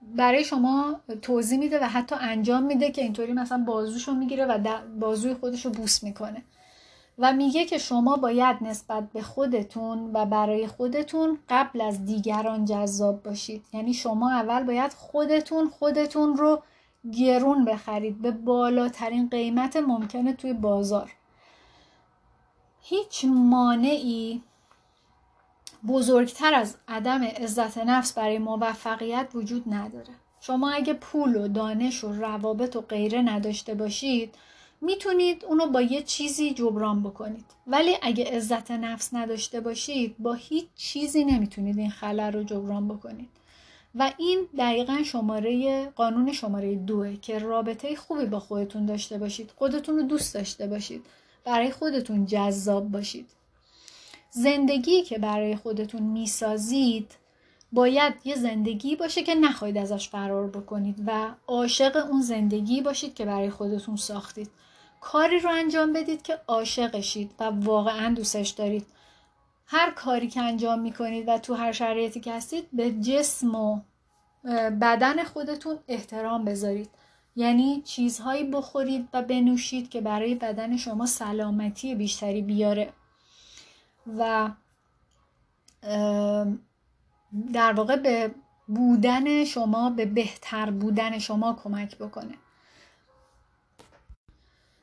برای 0.03 0.45
شما 0.45 1.01
توضیح 1.23 1.59
میده 1.59 1.79
و 1.81 1.85
حتی 1.85 2.17
انجام 2.21 2.63
میده 2.63 2.91
که 2.91 3.03
اینطوری 3.03 3.33
مثلا 3.33 3.65
بازوشو 3.67 4.13
می‌گیره 4.13 4.45
و 4.45 4.79
بازوی 5.01 5.35
خودش 5.35 5.65
رو 5.65 5.71
بوس 5.71 6.03
می‌کنه. 6.03 6.43
و 7.19 7.33
میگه 7.33 7.65
که 7.65 7.79
شما 7.79 8.17
باید 8.17 8.57
نسبت 8.61 9.13
به 9.13 9.23
خودتون 9.23 10.11
و 10.15 10.27
برای 10.27 10.67
خودتون 10.67 11.39
قبل 11.49 11.81
از 11.81 12.05
دیگران 12.05 12.65
جذاب 12.65 13.23
باشید. 13.23 13.65
یعنی 13.73 13.95
شما 13.95 14.31
اول 14.31 14.63
باید 14.63 14.93
خودتون 14.93 15.69
خودتون 15.69 16.37
رو 16.37 16.63
گرون 17.19 17.65
بخرید. 17.65 18.23
به 18.23 18.31
بالاترین 18.31 19.29
قیمت 19.29 19.77
ممکنه 19.77 20.33
توی 20.33 20.53
بازار. 20.53 21.13
هیچ 22.81 23.25
مانعی 23.25 24.43
بزرگتر 25.89 26.55
از 26.55 26.77
عدم 26.89 27.25
عزت 27.25 27.79
نفس 27.79 28.13
برای 28.13 28.39
موفقیت 28.39 29.29
وجود 29.35 29.75
نداره. 29.75 30.15
شما 30.41 30.71
اگه 30.71 30.95
پول 30.95 31.37
و 31.37 31.49
دانش 31.49 32.05
و 32.05 32.13
روابط 32.13 32.77
و 32.77 32.81
غیره 32.81 33.23
نداشته 33.23 33.75
باشید 33.75 34.35
می‌تونید 34.81 35.45
اونو 35.45 35.67
با 35.67 35.81
یه 35.81 36.03
چیزی 36.03 36.55
جبران 36.55 37.03
بکنید. 37.03 37.45
ولی 37.67 37.97
اگه 38.03 38.25
عزت 38.25 38.71
نفس 38.71 39.15
نداشته 39.15 39.61
باشید 39.61 40.17
با 40.19 40.33
هیچ 40.33 40.67
چیزی 40.77 41.25
نمی‌تونید 41.25 41.79
این 41.79 41.91
خلل 41.91 42.33
رو 42.33 42.43
جبران 42.43 42.89
بکنید. 42.89 43.40
و 43.95 44.13
این 44.19 44.49
دقیقا 44.59 45.03
شماره 45.05 45.87
قانون 45.87 46.33
شماره 46.33 46.75
دوه 46.75 47.17
که 47.17 47.39
رابطه 47.39 47.97
خوبی 47.97 48.25
با 48.25 48.41
خودتون 48.41 48.87
داشته 48.87 49.19
باشید 49.19 49.53
خودتون 49.57 49.97
رو 49.97 50.03
دوست 50.03 50.35
داشته 50.35 50.67
باشید 50.67 51.07
برای 51.45 51.71
خودتون 51.71 52.27
جذاب 52.27 52.91
باشید. 52.91 53.31
زندگی 54.31 55.03
که 55.03 55.19
برای 55.19 55.57
خودتون 55.57 56.03
می‌سازید 56.03 57.13
باید 57.73 58.15
یه 58.25 58.37
زندگی 58.37 58.97
باشه 58.97 59.23
که 59.23 59.35
نخواهید 59.35 59.79
ازش 59.79 60.09
فرار 60.09 60.47
بکنید 60.47 60.97
و 61.07 61.35
عاشق 61.47 62.07
اون 62.11 62.23
زندگی 62.23 62.81
باشید 62.81 63.15
که 63.15 63.25
برای 63.25 63.51
خودتون 63.51 63.97
ساختید. 63.97 64.51
کاری 65.01 65.39
رو 65.39 65.51
انجام 65.51 65.93
بدید 65.93 66.23
که 66.23 66.39
عاشقشید 66.49 67.31
و 67.41 67.45
واقعا 67.45 68.15
دوستش 68.15 68.49
دارید. 68.49 68.87
هر 69.73 69.91
کاری 69.91 70.29
که 70.29 70.41
انجام 70.41 70.81
می‌کنید 70.81 71.29
و 71.29 71.39
تو 71.39 71.55
هر 71.55 71.73
شرایطی 71.73 72.21
که 72.21 72.33
هستید 72.33 72.69
به 72.73 72.93
جسم 72.93 73.55
و 73.55 73.81
بدن 74.81 75.25
خودتون 75.25 75.79
احترام 75.89 76.45
بذارید. 76.45 76.91
یعنی 77.37 77.83
چیزهایی 77.83 78.45
بخورید 78.45 79.09
و 79.13 79.23
بنوشید 79.23 79.89
که 79.89 80.01
برای 80.01 80.35
بدن 80.35 80.77
شما 80.77 81.07
سلامتی 81.07 81.95
بیشتری 81.95 82.43
بیاره. 82.43 82.93
و 84.19 84.51
در 87.53 87.73
واقع 87.73 87.97
به 87.97 88.35
بودن 88.67 89.45
شما 89.45 89.91
به 89.91 90.07
بهتر 90.07 90.71
بودن 90.71 91.19
شما 91.19 91.59
کمک 91.65 91.97
بکنه. 91.97 92.35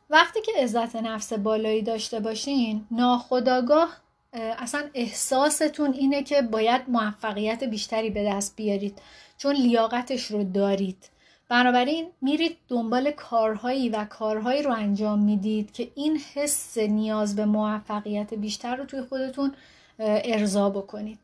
وقتی 0.09 0.41
که 0.41 0.51
عزت 0.57 0.95
نفس 0.95 1.33
بالایی 1.33 1.81
داشته 1.81 2.19
باشین 2.19 2.87
ناخداگاه 2.91 4.06
اصلا 4.33 4.83
احساستون 4.93 5.93
اینه 5.93 6.23
که 6.23 6.41
باید 6.41 6.81
موفقیت 6.87 7.63
بیشتری 7.63 8.09
به 8.09 8.23
دست 8.23 8.55
بیارید 8.55 9.01
چون 9.37 9.55
لیاقتش 9.55 10.25
رو 10.25 10.43
دارید. 10.43 11.09
بنابراین 11.49 12.07
میرید 12.21 12.57
دنبال 12.67 13.11
کارهایی 13.11 13.89
و 13.89 14.05
کارهایی 14.05 14.63
رو 14.63 14.71
انجام 14.71 15.19
می‌دید 15.19 15.71
که 15.71 15.91
این 15.95 16.19
حس 16.33 16.77
نیاز 16.77 17.35
به 17.35 17.45
موفقیت 17.45 18.33
بیشتر 18.33 18.75
رو 18.75 18.85
توی 18.85 19.01
خودتون 19.01 19.53
ارضا 19.99 20.69
بکنید. 20.69 21.19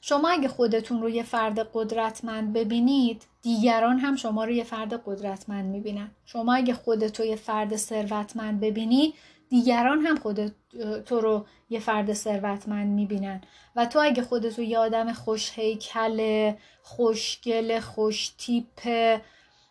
شما 0.00 0.28
اگه 0.28 0.48
خودتون 0.48 1.02
رو 1.02 1.10
یه 1.10 1.22
فرد 1.22 1.68
قدرتمند 1.74 2.52
ببینید 2.52 3.22
دیگران 3.42 3.98
هم 3.98 4.16
شما 4.16 4.44
رو 4.44 4.50
یه 4.50 4.64
فرد 4.64 5.02
قدرتمند 5.06 5.64
می‌بینن. 5.64 6.10
شما 6.26 6.54
اگه 6.54 6.74
خودت 6.74 7.20
رو 7.20 7.26
یه 7.26 7.36
فرد 7.36 7.76
ثروتمند 7.76 8.60
ببینی 8.60 9.14
دیگران 9.52 10.00
هم 10.00 10.16
خودت 10.16 10.52
تو 11.06 11.20
رو 11.20 11.46
یه 11.70 11.80
فرد 11.80 12.12
ثروتمند 12.12 12.88
می‌بینن. 12.88 13.40
و 13.76 13.86
تو 13.86 13.98
اگه 13.98 14.22
خودت 14.22 14.58
رو 14.58 14.64
یه 14.64 14.78
آدم 14.78 15.12
خوش 15.12 15.52
هیکل 15.58 16.52
خوشگل 16.82 17.80
خوش 17.80 18.28
تیپ 18.28 19.18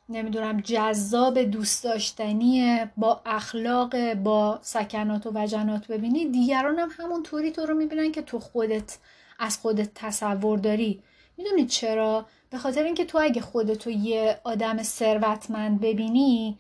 نمی‌دونم 0.10 0.62
جذاب 0.62 1.40
دوست 1.40 1.84
داشتنی 1.84 2.80
با 2.98 3.22
اخلاق 3.26 4.14
با 4.14 4.60
سکنات 4.62 5.26
و 5.26 5.32
وجنات 5.36 5.88
ببینی 5.88 6.26
دیگران 6.26 6.80
هم 6.80 6.90
همون 6.98 7.24
طوری 7.24 7.52
تو 7.52 7.66
رو 7.66 7.74
می‌بینن 7.74 8.12
که 8.12 8.22
تو 8.22 8.40
خودت 8.40 8.98
از 9.40 9.58
خودت 9.58 9.90
تصور 9.96 10.60
داری. 10.60 11.04
می‌دونی 11.38 11.66
چرا؟ 11.66 12.26
به 12.50 12.58
خاطر 12.58 12.84
اینکه 12.84 13.06
تو 13.06 13.18
اگه 13.22 13.42
خودتو 13.42 13.90
یه 13.90 14.40
آدم 14.44 14.84
ثروتمند 14.84 15.82
ببینی 15.82 16.58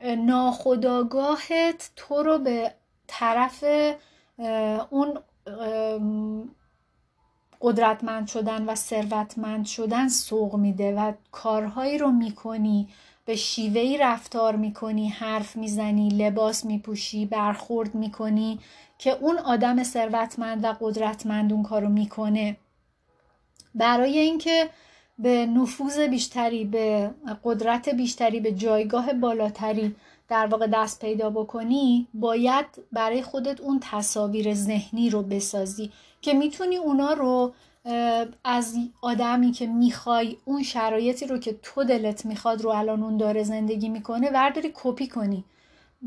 ناخداگاهت 0.00 1.90
تو 1.96 2.22
رو 2.22 2.38
به 2.38 2.74
طرف 3.06 3.64
اون 4.90 5.18
قدرتمند 7.60 8.26
شدن 8.26 8.64
و 8.64 8.74
ثروتمند 8.74 9.66
شدن 9.66 10.08
سوق 10.08 10.56
میده 10.56 10.94
و 10.94 11.12
کارهایی 11.32 11.98
رو 11.98 12.10
می‌کنی 12.10 12.88
به 13.24 13.36
شیوهی 13.36 13.98
رفتار 13.98 14.56
می‌کنی 14.56 15.08
حرف 15.08 15.56
می‌زنی 15.56 16.08
لباس 16.08 16.64
میپوشی 16.64 17.26
برخورد 17.26 17.94
می‌کنی 17.94 18.60
که 18.98 19.10
اون 19.10 19.38
آدم 19.38 19.82
ثروتمند 19.82 20.64
و 20.64 20.76
قدرتمند 20.80 21.52
اون 21.52 21.62
کارو 21.62 21.88
می‌کنه. 21.88 22.56
برای 23.74 24.18
اینکه 24.18 24.70
به 25.18 25.46
نفوذ 25.46 25.98
بیشتری 25.98 26.64
به 26.64 27.10
قدرت 27.44 27.88
بیشتری 27.88 28.40
به 28.40 28.52
جایگاه 28.52 29.12
بالاتری 29.12 29.94
در 30.28 30.46
واقع 30.46 30.66
دست 30.66 31.00
پیدا 31.00 31.30
بکنی 31.30 32.08
باید 32.14 32.66
برای 32.92 33.22
خودت 33.22 33.60
اون 33.60 33.80
تصاویر 33.82 34.54
ذهنی 34.54 35.10
رو 35.10 35.22
بسازی 35.22 35.92
که 36.20 36.34
می‌تونی 36.34 36.76
اونا 36.76 37.12
رو 37.12 37.52
از 38.44 38.76
آدمی 39.02 39.52
که 39.52 39.66
می‌خوای 39.66 40.36
اون 40.44 40.62
شرایطی 40.62 41.26
رو 41.26 41.38
که 41.38 41.58
تو 41.62 41.84
دلت 41.84 42.26
می‌خواد 42.26 42.60
رو 42.60 42.70
الان 42.70 43.02
اون 43.02 43.16
داره 43.16 43.42
زندگی 43.42 43.88
می‌کنه 43.88 44.30
ورداری 44.30 44.72
کپی 44.74 45.06
کنی. 45.08 45.44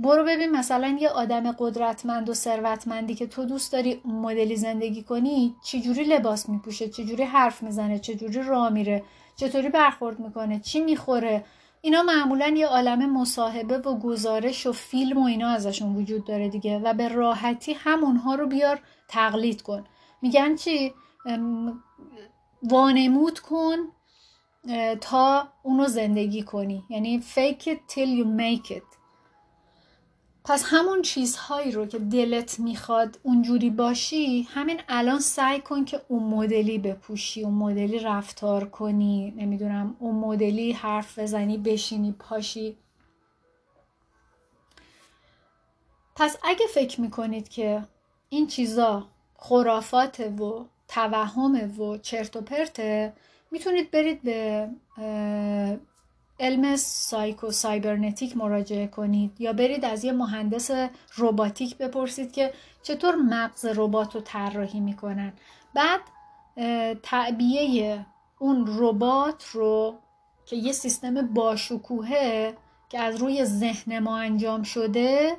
برو 0.04 0.24
ببین 0.24 0.52
مثلا 0.52 0.98
یه 1.00 1.10
آدم 1.10 1.52
قدرتمند 1.52 2.30
و 2.30 2.34
ثروتمندی 2.34 3.16
که 3.16 3.28
تو 3.28 3.46
دوست 3.46 3.72
داری 3.74 4.02
مدلی 4.06 4.56
زندگی 4.56 5.04
کنی 5.04 5.56
چجوری 5.64 6.04
لباس 6.04 6.50
میپوشه؟ 6.50 6.90
چجوری 6.90 7.24
حرف 7.24 7.64
می‌زنه؟ 7.64 8.00
چجوری 8.00 8.44
راه 8.44 8.70
میره؟ 8.70 9.04
چطوری 9.36 9.70
برخورد 9.70 10.20
می‌کنه؟ 10.20 10.60
چی 10.60 10.80
می‌خوره؟ 10.80 11.44
اینا 11.82 12.04
معمولا 12.04 12.48
یه 12.48 12.68
عالم 12.68 13.14
مصاحبه 13.14 13.78
و 13.78 14.00
گزارش 14.00 14.68
و 14.68 14.72
فیلم 14.72 15.18
و 15.18 15.26
اینا 15.26 15.50
ازشون 15.50 15.96
وجود 15.96 16.26
داره 16.26 16.50
دیگه 16.50 16.80
و 16.80 16.94
به 16.94 17.08
راحتی 17.08 17.74
همونها 17.74 18.36
رو 18.36 18.48
بیار 18.48 18.80
تقلید 19.08 19.62
کن. 19.62 19.86
میگن 20.22 20.56
چی؟ 20.56 20.94
وانمود 22.64 23.40
کن 23.40 23.76
تا 25.02 25.48
اونو 25.64 25.88
زندگی 25.88 26.44
کنی. 26.44 26.84
یعنی 26.90 27.24
fake 27.36 27.64
it 27.64 27.94
till 27.94 28.10
you 28.20 28.26
make 28.26 28.72
it. 28.72 28.99
پس 30.46 30.64
همون 30.66 31.02
چیزهایی 31.02 31.72
رو 31.72 31.86
که 31.86 32.00
دلت 32.00 32.60
می‌خواد 32.60 33.20
اونجوری 33.24 33.70
باشی 33.70 34.42
همین 34.42 34.82
الان 34.90 35.20
سعی 35.20 35.62
کن 35.62 35.86
که 35.86 36.02
اون 36.08 36.24
مدلی 36.24 36.78
بپوشی 36.78 37.44
اون 37.44 37.54
مدلی 37.54 38.00
رفتار 38.00 38.70
کنی 38.70 39.34
نمی‌دونم 39.38 39.96
اون 40.00 40.16
مدلی 40.16 40.72
حرف 40.72 41.20
بزنی 41.20 41.58
بشینی 41.58 42.12
پاشی. 42.12 42.78
پس 46.16 46.38
اگه 46.44 46.66
فکر 46.74 47.02
می‌کنید 47.02 47.50
که 47.50 47.84
این 48.30 48.48
چیزا 48.48 49.08
خرافات 49.36 50.20
و 50.20 50.66
توهم 50.88 51.82
و 51.82 51.98
چرت 51.98 52.36
و 52.36 52.42
پرته 52.42 53.14
می‌تونید 53.52 53.92
برید 53.92 54.22
به 54.22 54.70
علم 56.40 56.76
سایکو 56.76 57.52
سایبرنتیک 57.52 58.38
مراجعه 58.38 58.88
کنید 58.88 59.42
یا 59.42 59.54
برید 59.54 59.86
از 59.86 60.04
یه 60.04 60.12
مهندس 60.12 60.72
روباتیک 61.16 61.78
بپرسید 61.78 62.32
که 62.32 62.54
چطور 62.84 63.16
مغز 63.16 63.66
ربات 63.66 64.16
رو 64.16 64.22
طراحی 64.22 64.80
می‌کنن. 64.80 65.34
بعد 65.74 66.02
تعبیه 67.04 68.06
اون 68.40 68.66
ربات 68.80 69.46
رو 69.46 70.00
که 70.46 70.56
یه 70.56 70.72
سیستم 70.72 71.28
باشکوهه 71.28 72.54
که 72.90 73.00
از 73.00 73.16
روی 73.16 73.46
ذهن 73.46 74.00
ما 74.00 74.18
انجام 74.18 74.64
شده 74.64 75.38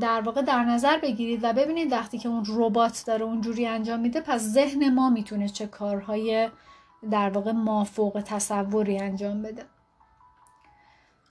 در 0.00 0.20
واقع 0.20 0.42
در 0.42 0.64
نظر 0.64 0.98
بگیرید 0.98 1.40
و 1.42 1.52
ببینید 1.52 1.92
وقتی 1.92 2.18
که 2.18 2.28
اون 2.28 2.44
ربات 2.48 3.02
داره 3.06 3.24
اونجوری 3.24 3.66
انجام 3.66 4.00
میده 4.00 4.20
پس 4.20 4.40
ذهن 4.40 4.94
ما 4.94 5.10
می‌تونه 5.10 5.48
چه 5.48 5.66
کارهای 5.66 6.48
در 7.10 7.30
واقع 7.30 7.52
مافوق 7.52 8.22
تصوری 8.26 8.98
انجام 8.98 9.42
بده. 9.42 9.64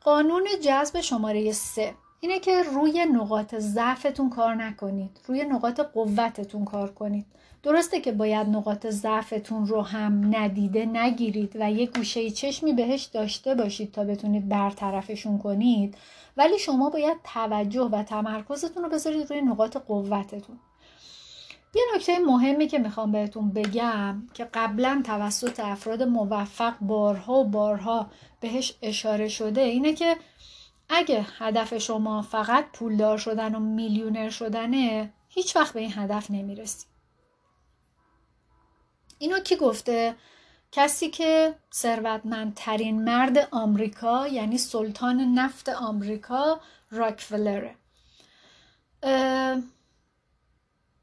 قانون 0.08 0.48
جذب 0.62 1.02
شماره 1.02 1.52
سه 1.52 1.94
اینه 2.20 2.40
که 2.40 2.64
روی 2.64 3.06
نقاط 3.06 3.56
ضعفتون 3.56 4.30
کار 4.30 4.56
نکنید. 4.56 5.20
روی 5.26 5.44
نقاط 5.44 5.80
قوتتون 5.80 6.66
کار 6.66 6.92
کنید. 6.92 7.26
درسته 7.64 8.02
که 8.02 8.12
باید 8.12 8.48
نقاط 8.48 8.88
ضعفتون 8.88 9.68
رو 9.68 9.82
هم 9.82 10.36
ندیده 10.36 10.86
نگیرید 10.86 11.58
و 11.60 11.72
یه 11.72 11.86
گوشه 11.86 12.30
چشمی 12.30 12.74
بهش 12.74 13.04
داشته 13.04 13.56
باشید 13.56 13.92
تا 13.92 14.04
بتونید 14.04 14.50
برطرفشون 14.50 15.38
کنید 15.38 15.98
ولی 16.38 16.60
شما 16.60 16.90
باید 16.90 17.18
توجه 17.34 17.84
و 17.84 18.04
تمرکزتون 18.04 18.84
رو 18.84 18.90
بذارید 18.90 19.30
روی 19.30 19.42
نقاط 19.42 19.78
قوتتون. 19.78 20.60
یه 21.76 21.84
نکته 21.96 22.20
مهمی 22.20 22.68
که 22.68 22.80
می‌خوام 22.80 23.12
بهتون 23.12 23.50
بگم 23.50 24.28
که 24.34 24.48
قبلا 24.54 25.02
توسط 25.06 25.60
افراد 25.60 26.04
موفق 26.04 26.74
بارها 26.82 27.34
و 27.40 27.44
بارها 27.44 28.08
بهش 28.40 28.74
اشاره 28.82 29.28
شده 29.28 29.62
اینه 29.62 29.94
که 29.94 30.18
اگه 30.90 31.26
هدف 31.38 31.78
شما 31.78 32.22
فقط 32.22 32.72
پولدار 32.72 33.18
شدن 33.18 33.56
و 33.56 33.60
میلیونر 33.60 34.30
شدنه 34.30 35.14
هیچ 35.30 35.56
وقت 35.56 35.74
به 35.74 35.80
این 35.80 35.94
هدف 35.96 36.32
نمی‌رسی. 36.32 36.86
اینو 39.20 39.40
کی 39.40 39.56
گفته؟ 39.56 40.16
کسی 40.72 41.10
که 41.10 41.56
ثروتمندترین 41.74 43.04
مرد 43.04 43.48
آمریکا 43.52 44.28
یعنی 44.28 44.58
سلطان 44.58 45.22
نفت 45.22 45.70
آمریکا 45.70 46.60
راکفلره 46.92 47.76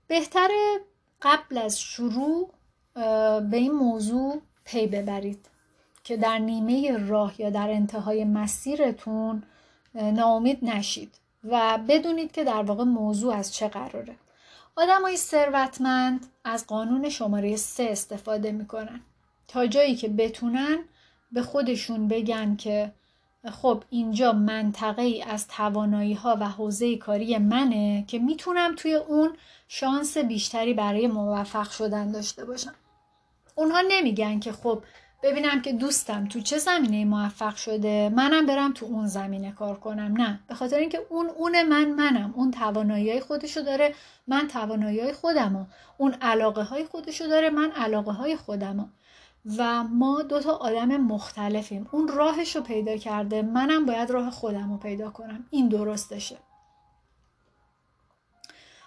بهتره 0.06 0.80
قبل 1.22 1.58
از 1.58 1.80
شروع 1.80 2.54
به 3.40 3.56
این 3.56 3.72
موضوع 3.72 4.42
پی 4.64 4.86
ببرید. 4.86 5.48
که 6.04 6.16
در 6.16 6.38
نیمه 6.38 7.06
راه 7.06 7.40
یا 7.40 7.50
در 7.50 7.70
انتهای 7.70 8.24
مسیرتون 8.24 9.42
ناامید 9.94 10.64
نشید 10.64 11.14
و 11.44 11.78
بدونید 11.88 12.32
که 12.32 12.44
در 12.44 12.62
واقع 12.62 12.84
موضوع 12.84 13.34
از 13.34 13.54
چه 13.54 13.68
قراره. 13.68 14.16
های 14.76 15.16
ثروتمند 15.16 16.26
از 16.44 16.66
قانون 16.66 17.08
شماره 17.08 17.56
سه 17.56 17.88
استفاده 17.90 18.52
می‌کنن 18.52 19.00
تا 19.48 19.66
جایی 19.66 19.96
که 19.96 20.08
بتونن 20.08 20.78
به 21.32 21.42
خودشون 21.42 22.08
بگن 22.08 22.56
که 22.56 22.92
خب 23.52 23.84
اینجا 23.90 24.32
منطقه 24.32 25.02
ای 25.02 25.22
از 25.22 25.48
توانایی 25.48 26.14
ها 26.14 26.36
و 26.40 26.48
حوزه 26.48 26.96
کاری 26.96 27.38
منه 27.38 28.04
که 28.08 28.18
می‌تونم 28.18 28.74
توی 28.76 28.94
اون 28.94 29.36
شانس 29.68 30.18
بیشتری 30.18 30.74
برای 30.74 31.06
موفق 31.06 31.70
شدن 31.70 32.10
داشته 32.10 32.44
باشم. 32.44 32.74
اونها 33.54 33.80
نمیگن 33.88 34.40
که 34.40 34.52
خب 34.52 34.82
ببینم 35.24 35.62
که 35.62 35.72
دوستم 35.72 36.26
تو 36.26 36.40
چه 36.40 36.58
زمینه 36.58 37.04
موفق 37.04 37.56
شده. 37.56 38.08
منم 38.16 38.46
برم 38.46 38.72
تو 38.72 38.86
اون 38.86 39.06
زمینه 39.06 39.52
کار 39.52 39.80
کنم. 39.80 40.16
نه 40.16 40.40
به 40.48 40.54
خاطر 40.54 40.78
اینکه 40.78 41.00
اون 41.10 41.26
اون 41.28 41.62
من 41.62 41.90
منم. 41.90 42.34
اون 42.36 42.50
توانایی 42.50 43.20
خودشو 43.20 43.60
داره 43.60 43.94
من 44.26 44.48
توانایی 44.48 45.12
خودمو. 45.12 45.64
اون 45.98 46.12
علاقه 46.12 46.62
های 46.62 46.84
خودشو 46.84 47.24
داره 47.24 47.50
من 47.50 47.70
علاقه 47.70 48.12
های 48.12 48.36
خودمو. 48.36 48.86
و 49.58 49.84
ما 49.84 50.22
دو 50.22 50.40
تا 50.40 50.52
آدم 50.52 50.96
مختلفیم. 50.96 51.88
اون 51.92 52.08
راهش 52.08 52.56
رو 52.56 52.62
پیدا 52.62 52.96
کرده. 52.96 53.42
منم 53.42 53.86
باید 53.86 54.10
راه 54.10 54.30
خودم 54.30 54.72
رو 54.72 54.78
پیدا 54.78 55.10
کنم. 55.10 55.46
این 55.50 55.68
درستشه. 55.68 56.36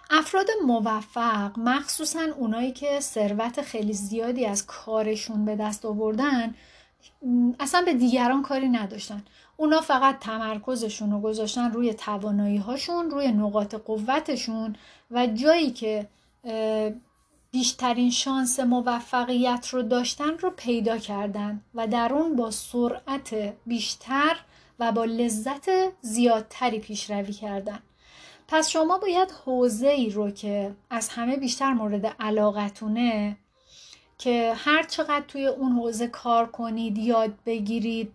افراد 0.09 0.47
موفق 0.65 1.59
مخصوصا 1.59 2.27
اونایی 2.37 2.71
که 2.71 2.99
ثروت 2.99 3.61
خیلی 3.61 3.93
زیادی 3.93 4.45
از 4.45 4.65
کارشون 4.65 5.45
به 5.45 5.55
دست 5.55 5.85
آوردن 5.85 6.55
اصلا 7.59 7.81
به 7.81 7.93
دیگران 7.93 8.41
کاری 8.41 8.69
نداشتن. 8.69 9.23
اونا 9.57 9.81
فقط 9.81 10.19
تمرکزشون 10.19 11.11
رو 11.11 11.21
گذاشتن 11.21 11.71
روی 11.71 11.93
توانایی 11.93 12.57
هاشون 12.57 13.09
روی 13.09 13.31
نقاط 13.31 13.75
قوتشون 13.75 14.75
و 15.11 15.27
جایی 15.27 15.71
که 15.71 16.07
بیشترین 17.51 18.11
شانس 18.11 18.59
موفقیت 18.59 19.67
رو 19.71 19.81
داشتن 19.81 20.37
رو 20.37 20.49
پیدا 20.49 20.97
کردن 20.97 21.61
و 21.75 21.87
در 21.87 22.13
اون 22.13 22.35
با 22.35 22.51
سرعت 22.51 23.53
بیشتر 23.65 24.37
و 24.79 24.91
با 24.91 25.05
لذت 25.05 25.69
زیادتری 26.01 26.79
پیشروی 26.79 27.33
کردن. 27.33 27.79
پس 28.47 28.69
شما 28.69 28.97
باید 28.97 29.31
حوزه 29.45 29.87
ای 29.87 30.09
رو 30.09 30.31
که 30.31 30.75
از 30.89 31.09
همه 31.09 31.37
بیشتر 31.37 31.73
مورد 31.73 32.05
علاقتونه 32.05 33.37
که 34.17 34.53
هر 34.55 34.83
چقدر 34.83 35.25
توی 35.27 35.45
اون 35.47 35.71
حوزه 35.71 36.07
کار 36.07 36.45
کنید 36.45 36.97
یاد 36.97 37.33
بگیرید 37.45 38.13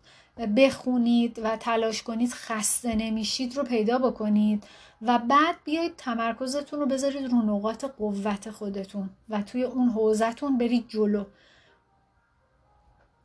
بخونید 0.57 1.40
و 1.45 1.57
تلاش 1.57 2.03
کنید 2.03 2.33
خسته 2.33 2.95
نمیشید 2.95 3.57
رو 3.57 3.64
پیدا 3.64 3.99
بکنید 3.99 4.64
و 5.03 5.18
بعد 5.18 5.57
بیایید 5.64 5.97
تمرکزتون 5.97 6.81
رو 6.81 6.87
بذارید 6.87 7.31
رو 7.31 7.42
نقاط 7.42 7.85
قوت 7.85 8.51
خودتون 8.51 9.11
و 9.29 9.42
توی 9.42 9.62
اون 9.62 9.88
حوزتون 9.88 10.59
برید 10.59 10.88
جلو. 10.88 11.25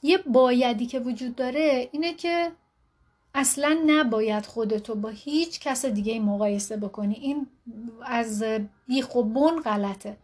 یه 0.03 0.17
بایدی 0.17 0.85
که 0.85 0.99
وجود 0.99 1.35
داره 1.35 1.89
اینه 1.91 2.13
که 2.13 2.51
اصلا 3.39 3.79
نباید 3.87 4.45
خودتو 4.45 4.95
با 4.95 5.09
هیچ 5.09 5.59
کس 5.59 5.85
دیگه 5.85 6.19
مقایسه 6.19 6.77
بکنی. 6.77 7.15
این 7.15 7.47
از 8.05 8.43
بیخ 8.87 9.15
و 9.15 9.23
بن 9.23 9.61
غلطه. 9.61 10.17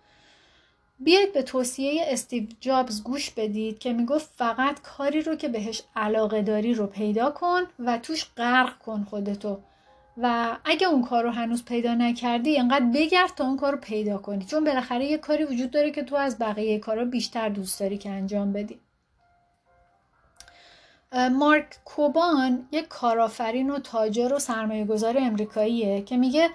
بیاید 0.99 1.33
به 1.33 1.43
توصیه 1.43 2.03
استیو 2.07 2.43
جابز 2.59 3.03
گوش 3.03 3.29
بدید 3.29 3.79
که 3.79 3.93
می‌گفت 3.93 4.29
فقط 4.35 4.81
کاری 4.81 5.21
رو 5.21 5.35
که 5.35 5.47
بهش 5.47 5.83
علاقه 5.95 6.41
داری 6.41 6.73
رو 6.73 6.87
پیدا 6.87 7.31
کن 7.31 7.61
و 7.79 7.97
توش 7.97 8.25
غرق 8.37 8.77
کن 8.77 9.03
خودتو. 9.09 9.59
و 10.17 10.57
اگه 10.65 10.87
اون 10.87 11.01
کار 11.03 11.23
رو 11.23 11.29
هنوز 11.29 11.65
پیدا 11.65 11.93
نکردی 11.93 12.57
انقدر 12.57 12.85
بگرد 12.93 13.35
تا 13.35 13.45
اون 13.45 13.57
کار 13.57 13.71
رو 13.71 13.77
پیدا 13.77 14.17
کنی. 14.17 14.45
چون 14.45 14.63
بالاخره 14.63 15.05
یه 15.05 15.17
کاری 15.17 15.43
وجود 15.43 15.71
داره 15.71 15.91
که 15.91 16.03
تو 16.03 16.15
از 16.15 16.39
بقیه 16.39 16.79
کارا 16.79 17.05
بیشتر 17.05 17.49
دوست 17.49 17.79
داری 17.79 17.97
که 17.97 18.09
انجام 18.09 18.53
بدی. 18.53 18.79
مارک 21.13 21.77
کوبان 21.85 22.67
یک 22.71 22.87
کارآفرین 22.87 23.69
و 23.69 23.79
تاجر 23.79 24.33
و 24.33 24.39
سرمایه 24.39 24.85
گذار 24.85 25.17
امریکاییه 25.17 26.01
که 26.01 26.17
میگه 26.17 26.49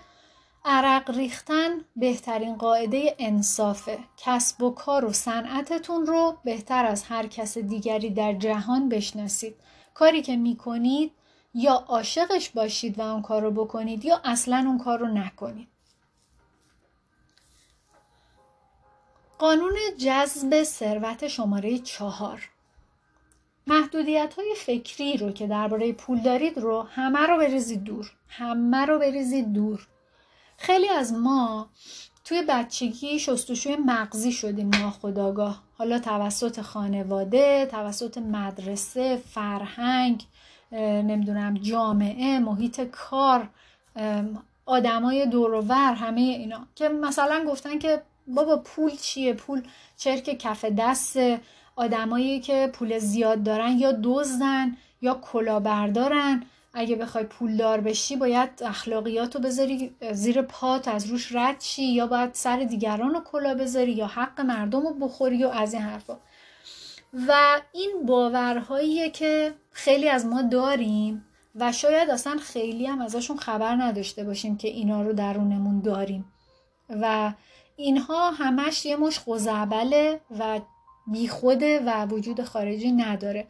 عرق 0.65 1.11
ریختن 1.11 1.85
بهترین 1.97 2.57
قاعده 2.57 3.17
انصافه. 3.19 3.99
کسب 4.17 4.63
و 4.63 4.71
کار 4.71 5.05
و 5.05 5.13
صنعتتون 5.13 6.07
رو 6.07 6.37
بهتر 6.45 6.85
از 6.85 7.03
هر 7.03 7.27
کس 7.27 7.59
دیگری 7.59 8.11
در 8.11 8.33
جهان 8.33 8.89
بشناسید. 8.89 9.57
کاری 9.95 10.23
که 10.23 10.37
می‌کنید 10.37 11.13
یا 11.55 11.73
عاشقش 11.73 12.51
باشید 12.51 12.99
و 12.99 13.03
اون 13.03 13.23
کار 13.23 13.43
رو 13.43 13.51
بکنید 13.51 14.05
یا 14.05 14.21
اصلا 14.25 14.65
اون 14.67 14.79
کار 14.79 14.99
رو 14.99 15.09
نکنید. 15.09 15.69
قانون 19.39 19.75
جذب 19.99 20.63
ثروت 20.63 21.29
شماره 21.29 21.79
چهار. 21.79 22.49
محدودیت 23.69 24.35
های 24.35 24.55
فکری 24.57 25.17
رو 25.17 25.31
که 25.31 25.47
درباره 25.47 25.93
پول 25.93 26.19
دارید 26.21 26.59
رو 26.59 26.83
همه 26.83 27.27
رو 27.27 27.39
بریزید 27.39 27.85
دور. 27.85 28.13
همه 28.29 28.87
رو 28.87 28.99
بریزید 28.99 29.53
دور. 29.53 29.87
خیلی 30.57 30.89
از 30.89 31.13
ما 31.13 31.69
توی 32.25 32.43
بچگی 32.49 33.19
شستشوی 33.19 33.77
مغزی 33.77 34.33
شدیم 34.33 34.71
ناخداگاه 34.75 35.63
حالا 35.79 35.99
توسط 35.99 36.61
خانواده 36.61 37.67
توسط 37.71 38.19
مدرسه 38.19 39.17
فرهنگ 39.17 40.25
نمی‌دونم 40.73 41.55
جامعه 41.55 42.39
محیط 42.39 42.81
کار 42.81 43.49
آدمای 44.67 45.27
دورور 45.27 45.93
همه 45.93 46.21
اینا. 46.21 46.67
که 46.75 46.89
مثلا 46.89 47.45
گفتن 47.49 47.79
که 47.79 48.03
بابا 48.27 48.57
پول 48.57 48.91
چیه؟ 48.91 49.33
پول 49.33 49.63
چرک 49.97 50.39
کف 50.39 50.65
دست 50.65 51.19
آدمایی 51.79 52.41
که 52.41 52.71
پول 52.73 52.99
زیاد 52.99 53.43
دارن 53.43 53.79
یا 53.79 53.99
دزدن 54.03 54.77
یا 55.03 55.15
کلاهبردارن. 55.15 56.43
اگه 56.75 56.97
بخوای 56.97 57.25
پولدار 57.25 57.81
بشی 57.81 58.17
باید 58.17 58.51
اخلاقیات 58.65 59.35
رو 59.35 59.41
بذاری 59.41 59.95
زیر 60.13 60.43
پات 60.43 60.89
از 60.89 61.07
روش 61.07 61.33
رد 61.33 61.61
شی 61.61 61.85
یا 61.85 62.07
باید 62.07 62.31
سر 62.35 62.57
دیگران 62.57 63.15
رو 63.15 63.21
کلا 63.21 63.55
بذاری 63.55 63.93
یا 63.93 64.07
حق 64.07 64.41
مردم 64.41 64.87
رو 64.87 64.95
بخوری 64.95 65.45
و 65.45 65.49
از 65.49 65.75
این 65.75 65.83
حرفا. 65.83 66.17
و 67.29 67.61
این 67.73 68.07
باورهاییه 68.07 69.11
که 69.11 69.55
خیلی 69.71 70.09
از 70.09 70.27
ما 70.27 70.43
داریم 70.43 71.25
و 71.55 71.73
شاید 71.73 72.11
اصلا 72.11 72.37
خیلی 72.37 72.87
هم 72.87 73.01
ازشون 73.01 73.37
خبر 73.37 73.75
نداشته 73.75 74.25
باشیم 74.25 74.57
که 74.57 74.69
اینا 74.69 75.03
رو 75.03 75.13
درونمون 75.13 75.81
داریم. 75.81 76.25
و 76.89 77.33
اینها 77.77 78.31
همش 78.31 78.87
یه 78.87 78.97
مش 78.97 79.19
خوزعبله 79.19 80.21
و 80.39 80.61
بیخوده 81.11 81.83
و 81.87 82.07
وجود 82.07 82.45
خارجی 82.45 82.93
نداره. 82.93 83.47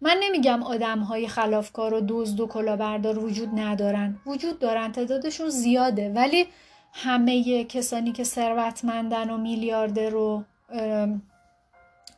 من 0.00 0.16
نمیگم 0.22 0.62
آدم 0.62 0.98
های 0.98 1.28
خلافکار 1.28 1.94
و 1.94 2.00
دزد 2.08 2.40
و 2.40 2.46
کلاهبردار 2.46 3.18
وجود 3.18 3.48
ندارن. 3.54 4.18
وجود 4.26 4.58
دارن 4.58 4.92
تعدادشون 4.92 5.48
زیاده. 5.48 6.12
ولی 6.14 6.46
همه 6.92 7.64
کسانی 7.64 8.12
که 8.12 8.24
ثروتمندن 8.24 9.30
و 9.30 9.36
میلیاردر 9.36 10.10
رو 10.10 10.44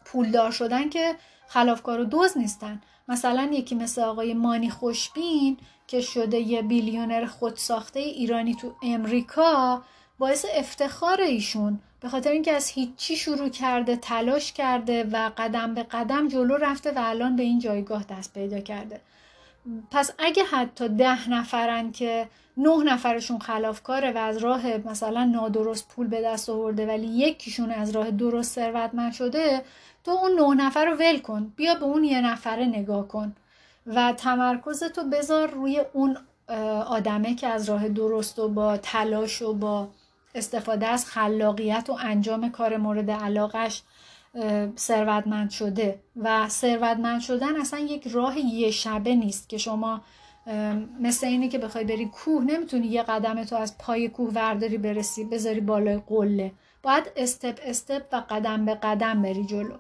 پولدار 0.05 0.51
شدن 0.51 0.88
که 0.88 1.14
خلافکار 1.48 2.01
و 2.01 2.05
دوز 2.05 2.38
نیستن. 2.38 2.83
مثلا 3.09 3.51
یکی 3.53 3.74
مثل 3.74 4.03
آقای 4.03 4.35
مانی 4.35 4.70
خوشبین 4.70 5.57
که 5.87 6.01
شده 6.01 6.38
یه 6.38 6.62
بیلیونر 6.62 7.27
خودساخته 7.27 8.01
ایرانی 8.01 8.55
تو 8.55 8.72
امریکا 8.83 9.83
باعث 10.18 10.46
افتخار 10.55 11.20
ایشون. 11.20 11.81
به 12.00 12.08
خاطر 12.08 12.30
اینکه 12.30 12.52
از 12.52 12.68
هیچی 12.68 13.16
شروع 13.16 13.48
کرده 13.48 13.96
تلاش 13.96 14.52
کرده 14.52 15.04
و 15.04 15.30
قدم 15.37 15.74
به 15.74 15.82
قدم 15.82 16.28
جلو 16.28 16.56
رفته 16.56 16.90
و 16.90 16.98
الان 16.98 17.37
به 17.37 17.42
این 17.42 17.58
جایگاه 17.58 18.04
دست 18.04 18.34
پیدا 18.34 18.61
کرده. 18.61 19.00
پس 19.90 20.11
اگه 20.18 20.44
حتی 20.44 20.88
ده 20.88 21.30
نفرن 21.30 21.92
که 21.92 22.28
نه 22.56 22.84
نفرشون 22.84 23.38
خلافکاره 23.38 24.12
و 24.12 24.18
از 24.18 24.37
راه 24.37 24.66
مثلا 24.66 25.24
نادرست 25.24 25.88
پول 25.88 26.06
به 26.06 26.22
دست 26.22 26.50
آورده 26.50 26.87
ولی 26.87 27.06
یکیشون 27.06 27.70
از 27.70 27.90
راه 27.90 28.11
درست 28.11 28.54
ثروتمند 28.54 29.12
شده 29.12 29.62
تو 30.04 30.11
اون 30.11 30.32
نه 30.32 30.66
نفر 30.66 30.84
رو 30.84 30.96
ول 30.96 31.18
کن. 31.18 31.52
بیا 31.56 31.74
به 31.74 31.84
اون 31.84 32.04
یه 32.04 32.20
نفره 32.20 32.64
نگاه 32.64 33.08
کن 33.08 33.37
و 33.87 34.12
تمرکزتو 34.12 35.04
بذار 35.04 35.50
روی 35.50 35.82
اون 35.92 36.16
آدمه 36.87 37.34
که 37.34 37.46
از 37.46 37.68
راه 37.68 37.88
درست 37.88 38.38
و 38.38 38.48
با 38.48 38.76
تلاش 38.76 39.42
و 39.42 39.54
با 39.54 39.88
استفاده 40.38 40.87
از 40.87 41.07
خلاقیت 41.07 41.90
و 41.90 41.96
انجام 42.01 42.51
کار 42.51 42.77
مورد 42.77 43.11
علاقش 43.11 43.83
ثروتمند 44.77 45.51
شده 45.51 46.01
و 46.16 46.48
ثروتمند 46.48 47.20
شدن 47.20 47.57
اصلا 47.61 47.81
یک 47.81 48.09
راه 48.09 48.38
یه 48.38 48.70
شبه 48.70 49.14
نیست 49.14 49.48
که 49.48 49.59
شما 49.59 50.01
مثل 51.01 51.27
اینه 51.27 51.48
که 51.48 51.59
بخوای 51.59 51.85
بری 51.85 52.07
کوه 52.07 52.44
نمی‌تونی 52.44 52.87
یه 52.87 53.03
قدم 53.03 53.44
تو 53.44 53.57
از 53.57 53.79
پای 53.79 54.09
کوه 54.09 54.33
ورداری 54.35 54.79
برسی 54.79 55.24
بذاری 55.24 55.61
بالای 55.61 56.03
قله. 56.07 56.53
باید 56.83 57.05
استپ 57.16 57.61
استپ 57.62 58.03
و 58.12 58.22
قدم 58.31 58.64
به 58.64 58.74
قدم 58.74 59.22
بری 59.22 59.46
جلو. 59.46 59.74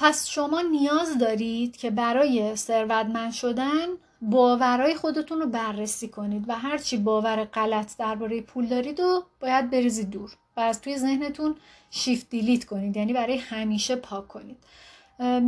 پس 0.00 0.28
شما 0.28 0.60
نیاز 0.60 1.18
دارید 1.18 1.76
که 1.76 1.90
برای 1.90 2.56
ثروتمند 2.56 3.32
شدن 3.32 3.86
باورهای 4.22 4.94
خودتون 4.94 5.40
رو 5.40 5.46
بررسی 5.46 6.08
کنید 6.08 6.44
و 6.48 6.52
هرچی 6.52 6.96
باور 6.96 7.44
غلط 7.44 7.96
درباره 7.96 8.40
پول 8.40 8.66
دارید 8.66 9.00
و 9.00 9.24
باید 9.40 9.70
بریزید 9.70 10.10
دور 10.10 10.30
و 10.56 10.60
از 10.60 10.80
توی 10.80 10.98
ذهنتون 10.98 11.56
شیفت 11.90 12.30
دیلیت 12.30 12.64
کنید 12.64 12.96
یعنی 12.96 13.12
برای 13.12 13.36
همیشه 13.36 13.96
پاک 13.96 14.28
کنید. 14.28 14.56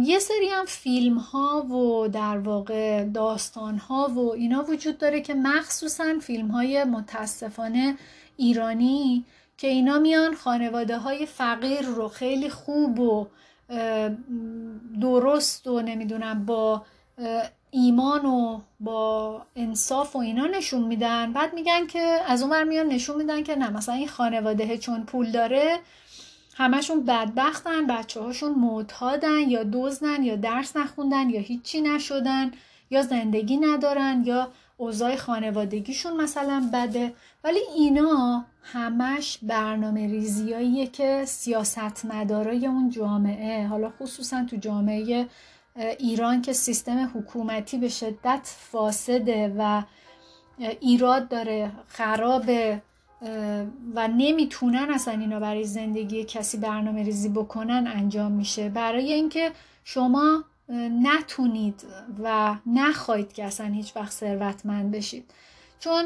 یه 0.02 0.18
سری 0.18 0.48
هم 0.48 0.64
فیلم 0.64 1.18
ها 1.18 1.62
و 1.62 2.08
در 2.08 2.38
واقع 2.38 3.04
داستان 3.04 3.78
ها 3.78 4.08
و 4.08 4.32
اینا 4.32 4.62
وجود 4.62 4.98
داره 4.98 5.20
که 5.20 5.34
مخصوصا 5.34 6.14
فیلم 6.20 6.48
های 6.48 6.84
متاسفانه 6.84 7.96
ایرانی 8.36 9.24
که 9.58 9.66
اینا 9.66 9.98
میان 9.98 10.34
خانواده 10.34 10.98
های 10.98 11.26
فقیر 11.26 11.82
رو 11.82 12.08
خیلی 12.08 12.48
خوب 12.48 13.00
و 13.00 13.26
درست 15.00 15.66
و 15.66 15.80
نمی‌دونم 15.80 16.46
با 16.46 16.82
ایمان 17.70 18.26
و 18.26 18.60
با 18.80 19.42
انصاف 19.56 20.16
و 20.16 20.18
اینا 20.18 20.46
نشون 20.46 20.82
میدن. 20.82 21.32
بعد 21.32 21.54
میگن 21.54 21.86
که 21.86 22.00
از 22.26 22.42
اون 22.42 22.68
میان 22.68 22.86
نشون 22.86 23.16
میدن 23.16 23.42
که 23.42 23.56
نه 23.56 23.70
مثلا 23.70 23.94
این 23.94 24.08
خانواده 24.08 24.78
چون 24.78 25.04
پول 25.04 25.30
داره 25.30 25.78
همشون 26.54 27.04
بدبختن 27.04 27.86
بچه 27.86 28.20
هاشون 28.20 28.54
معتادن 28.54 29.50
یا 29.50 29.64
دزدن 29.72 30.22
یا 30.22 30.36
درس 30.36 30.76
نخوندن 30.76 31.30
یا 31.30 31.40
هیچی 31.40 31.80
نشدن 31.80 32.50
یا 32.90 33.02
زندگی 33.02 33.56
ندارن 33.56 34.22
یا 34.26 34.48
اوضاع 34.80 35.16
خانوادگیشون 35.16 36.16
مثلا 36.16 36.70
بده 36.74 37.12
ولی 37.44 37.58
اینا 37.76 38.44
همش 38.62 39.38
برنامه 39.42 40.06
ریزیاییه 40.06 40.86
که 40.86 41.24
سیاست 41.24 42.04
مدارای 42.04 42.66
اون 42.66 42.90
جامعه 42.90 43.66
حالا 43.66 43.92
خصوصا 44.00 44.44
تو 44.44 44.56
جامعه 44.56 45.26
ایران 45.98 46.42
که 46.42 46.52
سیستم 46.52 47.10
حکومتی 47.14 47.78
به 47.78 47.88
شدت 47.88 48.40
فاسده 48.42 49.54
و 49.58 49.82
ایراد 50.80 51.28
داره 51.28 51.72
خرابه 51.86 52.82
و 53.94 54.08
نمی‌تونن 54.08 54.90
اصلا 54.90 55.14
اینا 55.14 55.40
برای 55.40 55.64
زندگی 55.64 56.24
کسی 56.24 56.58
برنامه 56.58 57.02
ریزی 57.02 57.28
بکنن 57.28 57.92
انجام 57.96 58.32
میشه. 58.32 58.68
برای 58.68 59.12
اینکه 59.12 59.52
شما 59.84 60.44
نتونید 61.02 61.84
و 62.22 62.54
نخواهید 62.66 63.32
که 63.32 63.44
اصلا 63.44 63.66
هیچ 63.66 63.96
وقت 63.96 64.12
ثروتمند 64.12 64.90
بشید. 64.90 65.30
چون 65.78 66.04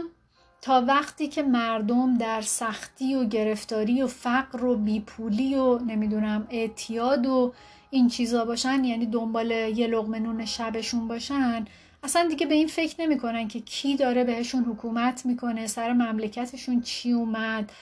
تا 0.62 0.84
وقتی 0.88 1.28
که 1.28 1.42
مردم 1.42 2.18
در 2.18 2.40
سختی 2.40 3.14
و 3.14 3.24
گرفتاری 3.24 4.02
و 4.02 4.06
فقر 4.06 4.64
و 4.64 4.76
بیپولی 4.76 5.54
و 5.54 5.78
نمی‌دونم 5.78 6.46
اعتیاد 6.50 7.26
و 7.26 7.52
این 7.90 8.08
چیزا 8.08 8.44
باشن 8.44 8.84
یعنی 8.84 9.06
دنبال 9.06 9.50
یه 9.50 9.86
لغمه 9.86 10.18
نون 10.18 10.44
شبشون 10.44 11.08
باشن 11.08 11.64
اصلا 12.02 12.28
دیگه 12.28 12.46
به 12.46 12.54
این 12.54 12.66
فکر 12.68 13.00
نمی‌کنن 13.00 13.48
که 13.48 13.60
کی 13.60 13.96
داره 13.96 14.24
بهشون 14.24 14.64
حکومت 14.64 15.26
می‌کنه 15.26 15.66
سر 15.66 15.92
مملکتشون 15.92 16.80
چی 16.80 17.12
اومد 17.12 17.72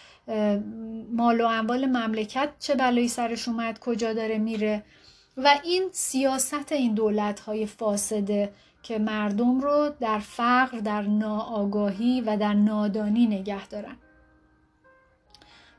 مال 1.12 1.40
و 1.40 1.46
اموال 1.46 1.86
مملکت 1.86 2.48
چه 2.58 2.74
بلایی 2.74 3.08
سرش 3.08 3.48
اومد 3.48 3.78
کجا 3.78 4.12
داره 4.12 4.38
میره. 4.38 4.84
و 5.36 5.60
این 5.64 5.88
سیاست 5.92 6.72
این 6.72 6.94
دولت 6.94 7.40
های 7.40 7.66
فاسده 7.66 8.52
که 8.82 8.98
مردم 8.98 9.60
رو 9.60 9.94
در 10.00 10.18
فقر 10.18 10.78
در 10.78 11.02
ناآگاهی 11.02 12.20
و 12.20 12.36
در 12.36 12.54
نادانی 12.54 13.26
نگه 13.26 13.66
دارن. 13.66 13.96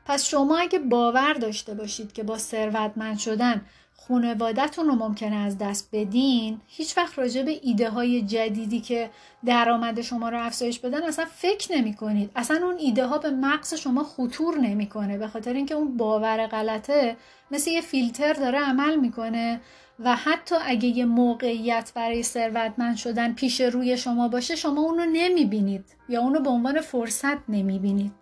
پس 0.06 0.24
شما 0.24 0.58
اگه 0.58 0.78
باور 0.78 1.32
داشته 1.32 1.74
باشید 1.74 2.12
که 2.12 2.22
با 2.22 2.38
ثروتمند 2.38 3.18
شدن 3.18 3.66
خانوادتون 3.96 4.86
رو 4.86 4.94
ممکنه 4.94 5.36
از 5.36 5.58
دست 5.58 5.88
بدین. 5.92 6.60
هیچ 6.66 6.98
وقت 6.98 7.18
راجع 7.18 7.42
به 7.42 7.60
ایده 7.62 7.90
های 7.90 8.22
جدیدی 8.22 8.80
که 8.80 9.10
درآمد 9.44 10.00
شما 10.00 10.28
رو 10.28 10.46
افزایش 10.46 10.78
بدن 10.78 11.02
اصلا 11.02 11.24
فکر 11.24 11.72
نمی 11.72 11.94
کنید 11.94 12.30
اصلا 12.36 12.66
اون 12.66 12.76
ایده 12.78 13.06
ها 13.06 13.18
به 13.18 13.30
مغز 13.30 13.74
شما 13.74 14.04
خطور 14.04 14.58
نمی‌کنه. 14.58 15.18
به 15.18 15.28
خاطر 15.28 15.52
اینکه 15.52 15.74
اون 15.74 15.96
باور 15.96 16.46
غلطه. 16.46 17.16
مثل 17.50 17.70
یه 17.70 17.80
فیلتر 17.80 18.32
داره 18.32 18.58
عمل 18.58 18.96
می‌کنه 18.96 19.60
و 19.98 20.16
حتی 20.16 20.54
اگه 20.66 20.88
یه 20.88 21.04
موقعیت 21.04 21.92
برای 21.94 22.22
ثروتمند 22.22 22.96
شدن 22.96 23.32
پیش 23.32 23.60
روی 23.60 23.96
شما 23.96 24.28
باشه 24.28 24.56
شما 24.56 24.80
اونو 24.80 25.04
نمی‌بینید 25.12 25.84
یا 26.08 26.20
اونو 26.20 26.40
به 26.40 26.50
عنوان 26.50 26.80
فرصت 26.80 27.48
نمی‌بینید. 27.48 28.12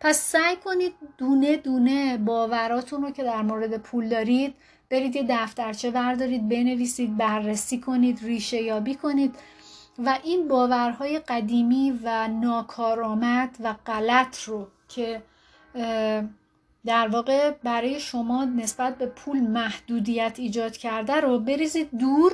پس 0.00 0.18
سعی 0.20 0.56
کنید 0.56 0.92
دونه 1.18 1.56
دونه 1.56 2.16
باوراتون 2.18 3.02
رو 3.02 3.10
که 3.10 3.24
در 3.24 3.42
مورد 3.42 3.76
پول 3.76 4.08
دارید 4.08 4.54
برید 4.90 5.16
یه 5.16 5.26
دفترچه 5.28 5.90
بردارید 5.90 6.48
بنویسید 6.48 7.16
بررسی 7.16 7.80
کنید 7.80 8.20
ریشه 8.22 8.62
یابی 8.62 8.94
کنید 8.94 9.34
و 9.98 10.18
این 10.24 10.48
باورهای 10.48 11.18
قدیمی 11.18 12.00
و 12.02 12.28
ناکارآمد 12.28 13.56
و 13.60 13.74
غلط 13.86 14.42
رو 14.42 14.68
که 14.88 15.22
در 16.86 17.08
واقع 17.08 17.50
برای 17.50 18.00
شما 18.00 18.44
نسبت 18.44 18.98
به 18.98 19.06
پول 19.06 19.40
محدودیت 19.40 20.34
ایجاد 20.38 20.76
کرده 20.76 21.14
رو 21.14 21.38
بریزید 21.38 21.90
دور 21.98 22.32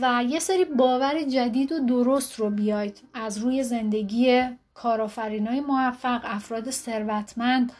و 0.00 0.24
یه 0.28 0.38
سری 0.38 0.64
باور 0.64 1.22
جدید 1.22 1.72
و 1.72 1.86
درست 1.86 2.40
رو 2.40 2.50
بیاید 2.50 3.00
از 3.14 3.38
روی 3.38 3.62
زندگی 3.62 4.42
کارآفرینای 4.74 5.60
موفق 5.60 6.20
افراد 6.24 6.70
ثروتمند 6.70 7.72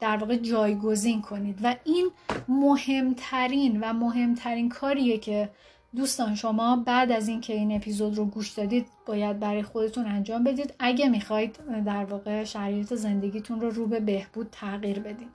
در 0.00 0.16
واقع 0.16 0.36
جایگزین 0.36 1.22
کنید. 1.22 1.58
و 1.62 1.76
این 1.84 2.10
مهمترین 2.48 3.80
و 3.80 3.92
مهمترین 3.92 4.68
کاریه 4.68 5.18
که 5.18 5.48
دوستان 5.96 6.34
شما 6.34 6.76
بعد 6.76 7.12
از 7.12 7.28
اینکه 7.28 7.52
این 7.52 7.72
اپیزود 7.76 8.16
رو 8.16 8.24
گوش 8.24 8.50
دادید 8.50 8.86
باید 9.06 9.40
برای 9.40 9.62
خودتون 9.62 10.06
انجام 10.06 10.44
بدید. 10.44 10.74
اگه 10.78 11.08
می‌خواید 11.08 11.56
در 11.86 12.04
واقع 12.04 12.44
شرایط 12.44 12.94
زندگیتون 12.94 13.60
رو 13.60 13.70
رو 13.70 13.86
به 13.86 14.00
بهبود 14.00 14.48
تغییر 14.52 14.98
بدین. 14.98 15.28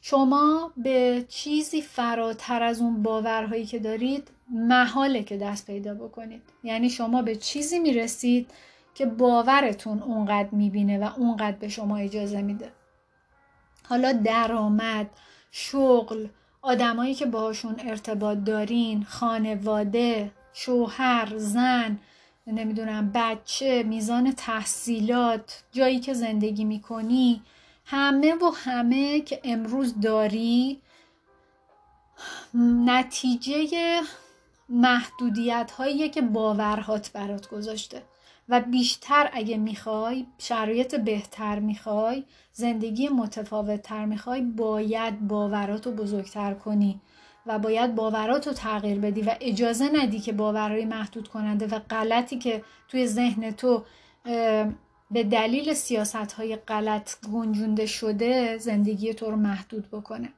شما 0.00 0.72
به 0.76 1.24
چیزی 1.28 1.82
فراتر 1.82 2.62
از 2.62 2.80
اون 2.80 3.02
باورهایی 3.02 3.66
که 3.66 3.78
دارید 3.78 4.28
محاله 4.50 5.22
که 5.22 5.36
دست 5.36 5.66
پیدا 5.66 5.94
بکنید. 5.94 6.42
یعنی 6.64 6.90
شما 6.90 7.22
به 7.22 7.36
چیزی 7.36 7.78
می‌رسید 7.78 8.50
که 8.94 9.06
باورتون 9.06 10.02
اونقدر 10.02 10.48
می‌بینه 10.52 10.98
و 10.98 11.10
اونقدر 11.16 11.56
به 11.56 11.68
شما 11.68 11.96
اجازه 11.96 12.42
میده. 12.42 12.72
حالا 13.90 14.12
درآمد 14.12 15.10
شغل 15.50 16.26
آدمایی 16.62 17.14
که 17.14 17.26
باهاشون 17.26 17.76
ارتباط 17.78 18.38
دارین 18.38 19.04
خانواده 19.04 20.30
شوهر 20.52 21.38
زن 21.38 21.98
نمی‌دونم 22.46 23.10
بچه 23.14 23.82
میزان 23.82 24.32
تحصیلات 24.32 25.62
جایی 25.72 26.00
که 26.00 26.14
زندگی 26.14 26.64
می‌کنی 26.64 27.42
همه 27.84 28.34
و 28.34 28.50
همه 28.64 29.20
که 29.20 29.40
امروز 29.44 30.00
داری 30.00 30.80
نتیجه 32.84 34.00
محدودیت 34.68 35.70
هایی 35.70 36.08
که 36.08 36.22
باورهات 36.22 37.12
برات 37.12 37.48
گذاشته. 37.48 38.02
و 38.50 38.60
بیشتر 38.60 39.30
اگه 39.32 39.56
می‌خوای 39.56 40.26
شرایط 40.38 40.94
بهتر 40.94 41.58
می‌خوای 41.58 42.24
زندگی 42.52 43.08
متفاوت 43.08 43.82
تر 43.82 44.04
می‌خوای 44.04 44.40
باید 44.40 45.26
باورات 45.28 45.86
رو 45.86 45.92
بزرگتر 45.92 46.54
کنی 46.54 47.00
و 47.46 47.58
باید 47.58 47.94
باورات 47.94 48.46
رو 48.46 48.52
تغییر 48.52 48.98
بدی 48.98 49.22
و 49.22 49.36
اجازه 49.40 49.90
ندی 49.94 50.20
که 50.20 50.32
باورهای 50.32 50.84
محدود 50.84 51.28
کننده 51.28 51.66
و 51.66 51.78
غلطی 51.78 52.38
که 52.38 52.64
توی 52.88 53.06
ذهن 53.06 53.50
تو 53.50 53.84
به 55.10 55.24
دلیل 55.24 55.74
سیاست 55.74 56.32
های 56.32 56.56
غلط 56.56 57.26
گنجونده 57.32 57.86
شده 57.86 58.58
زندگی 58.58 59.14
تو 59.14 59.30
رو 59.30 59.36
محدود 59.36 59.90
بکنه. 59.90 60.28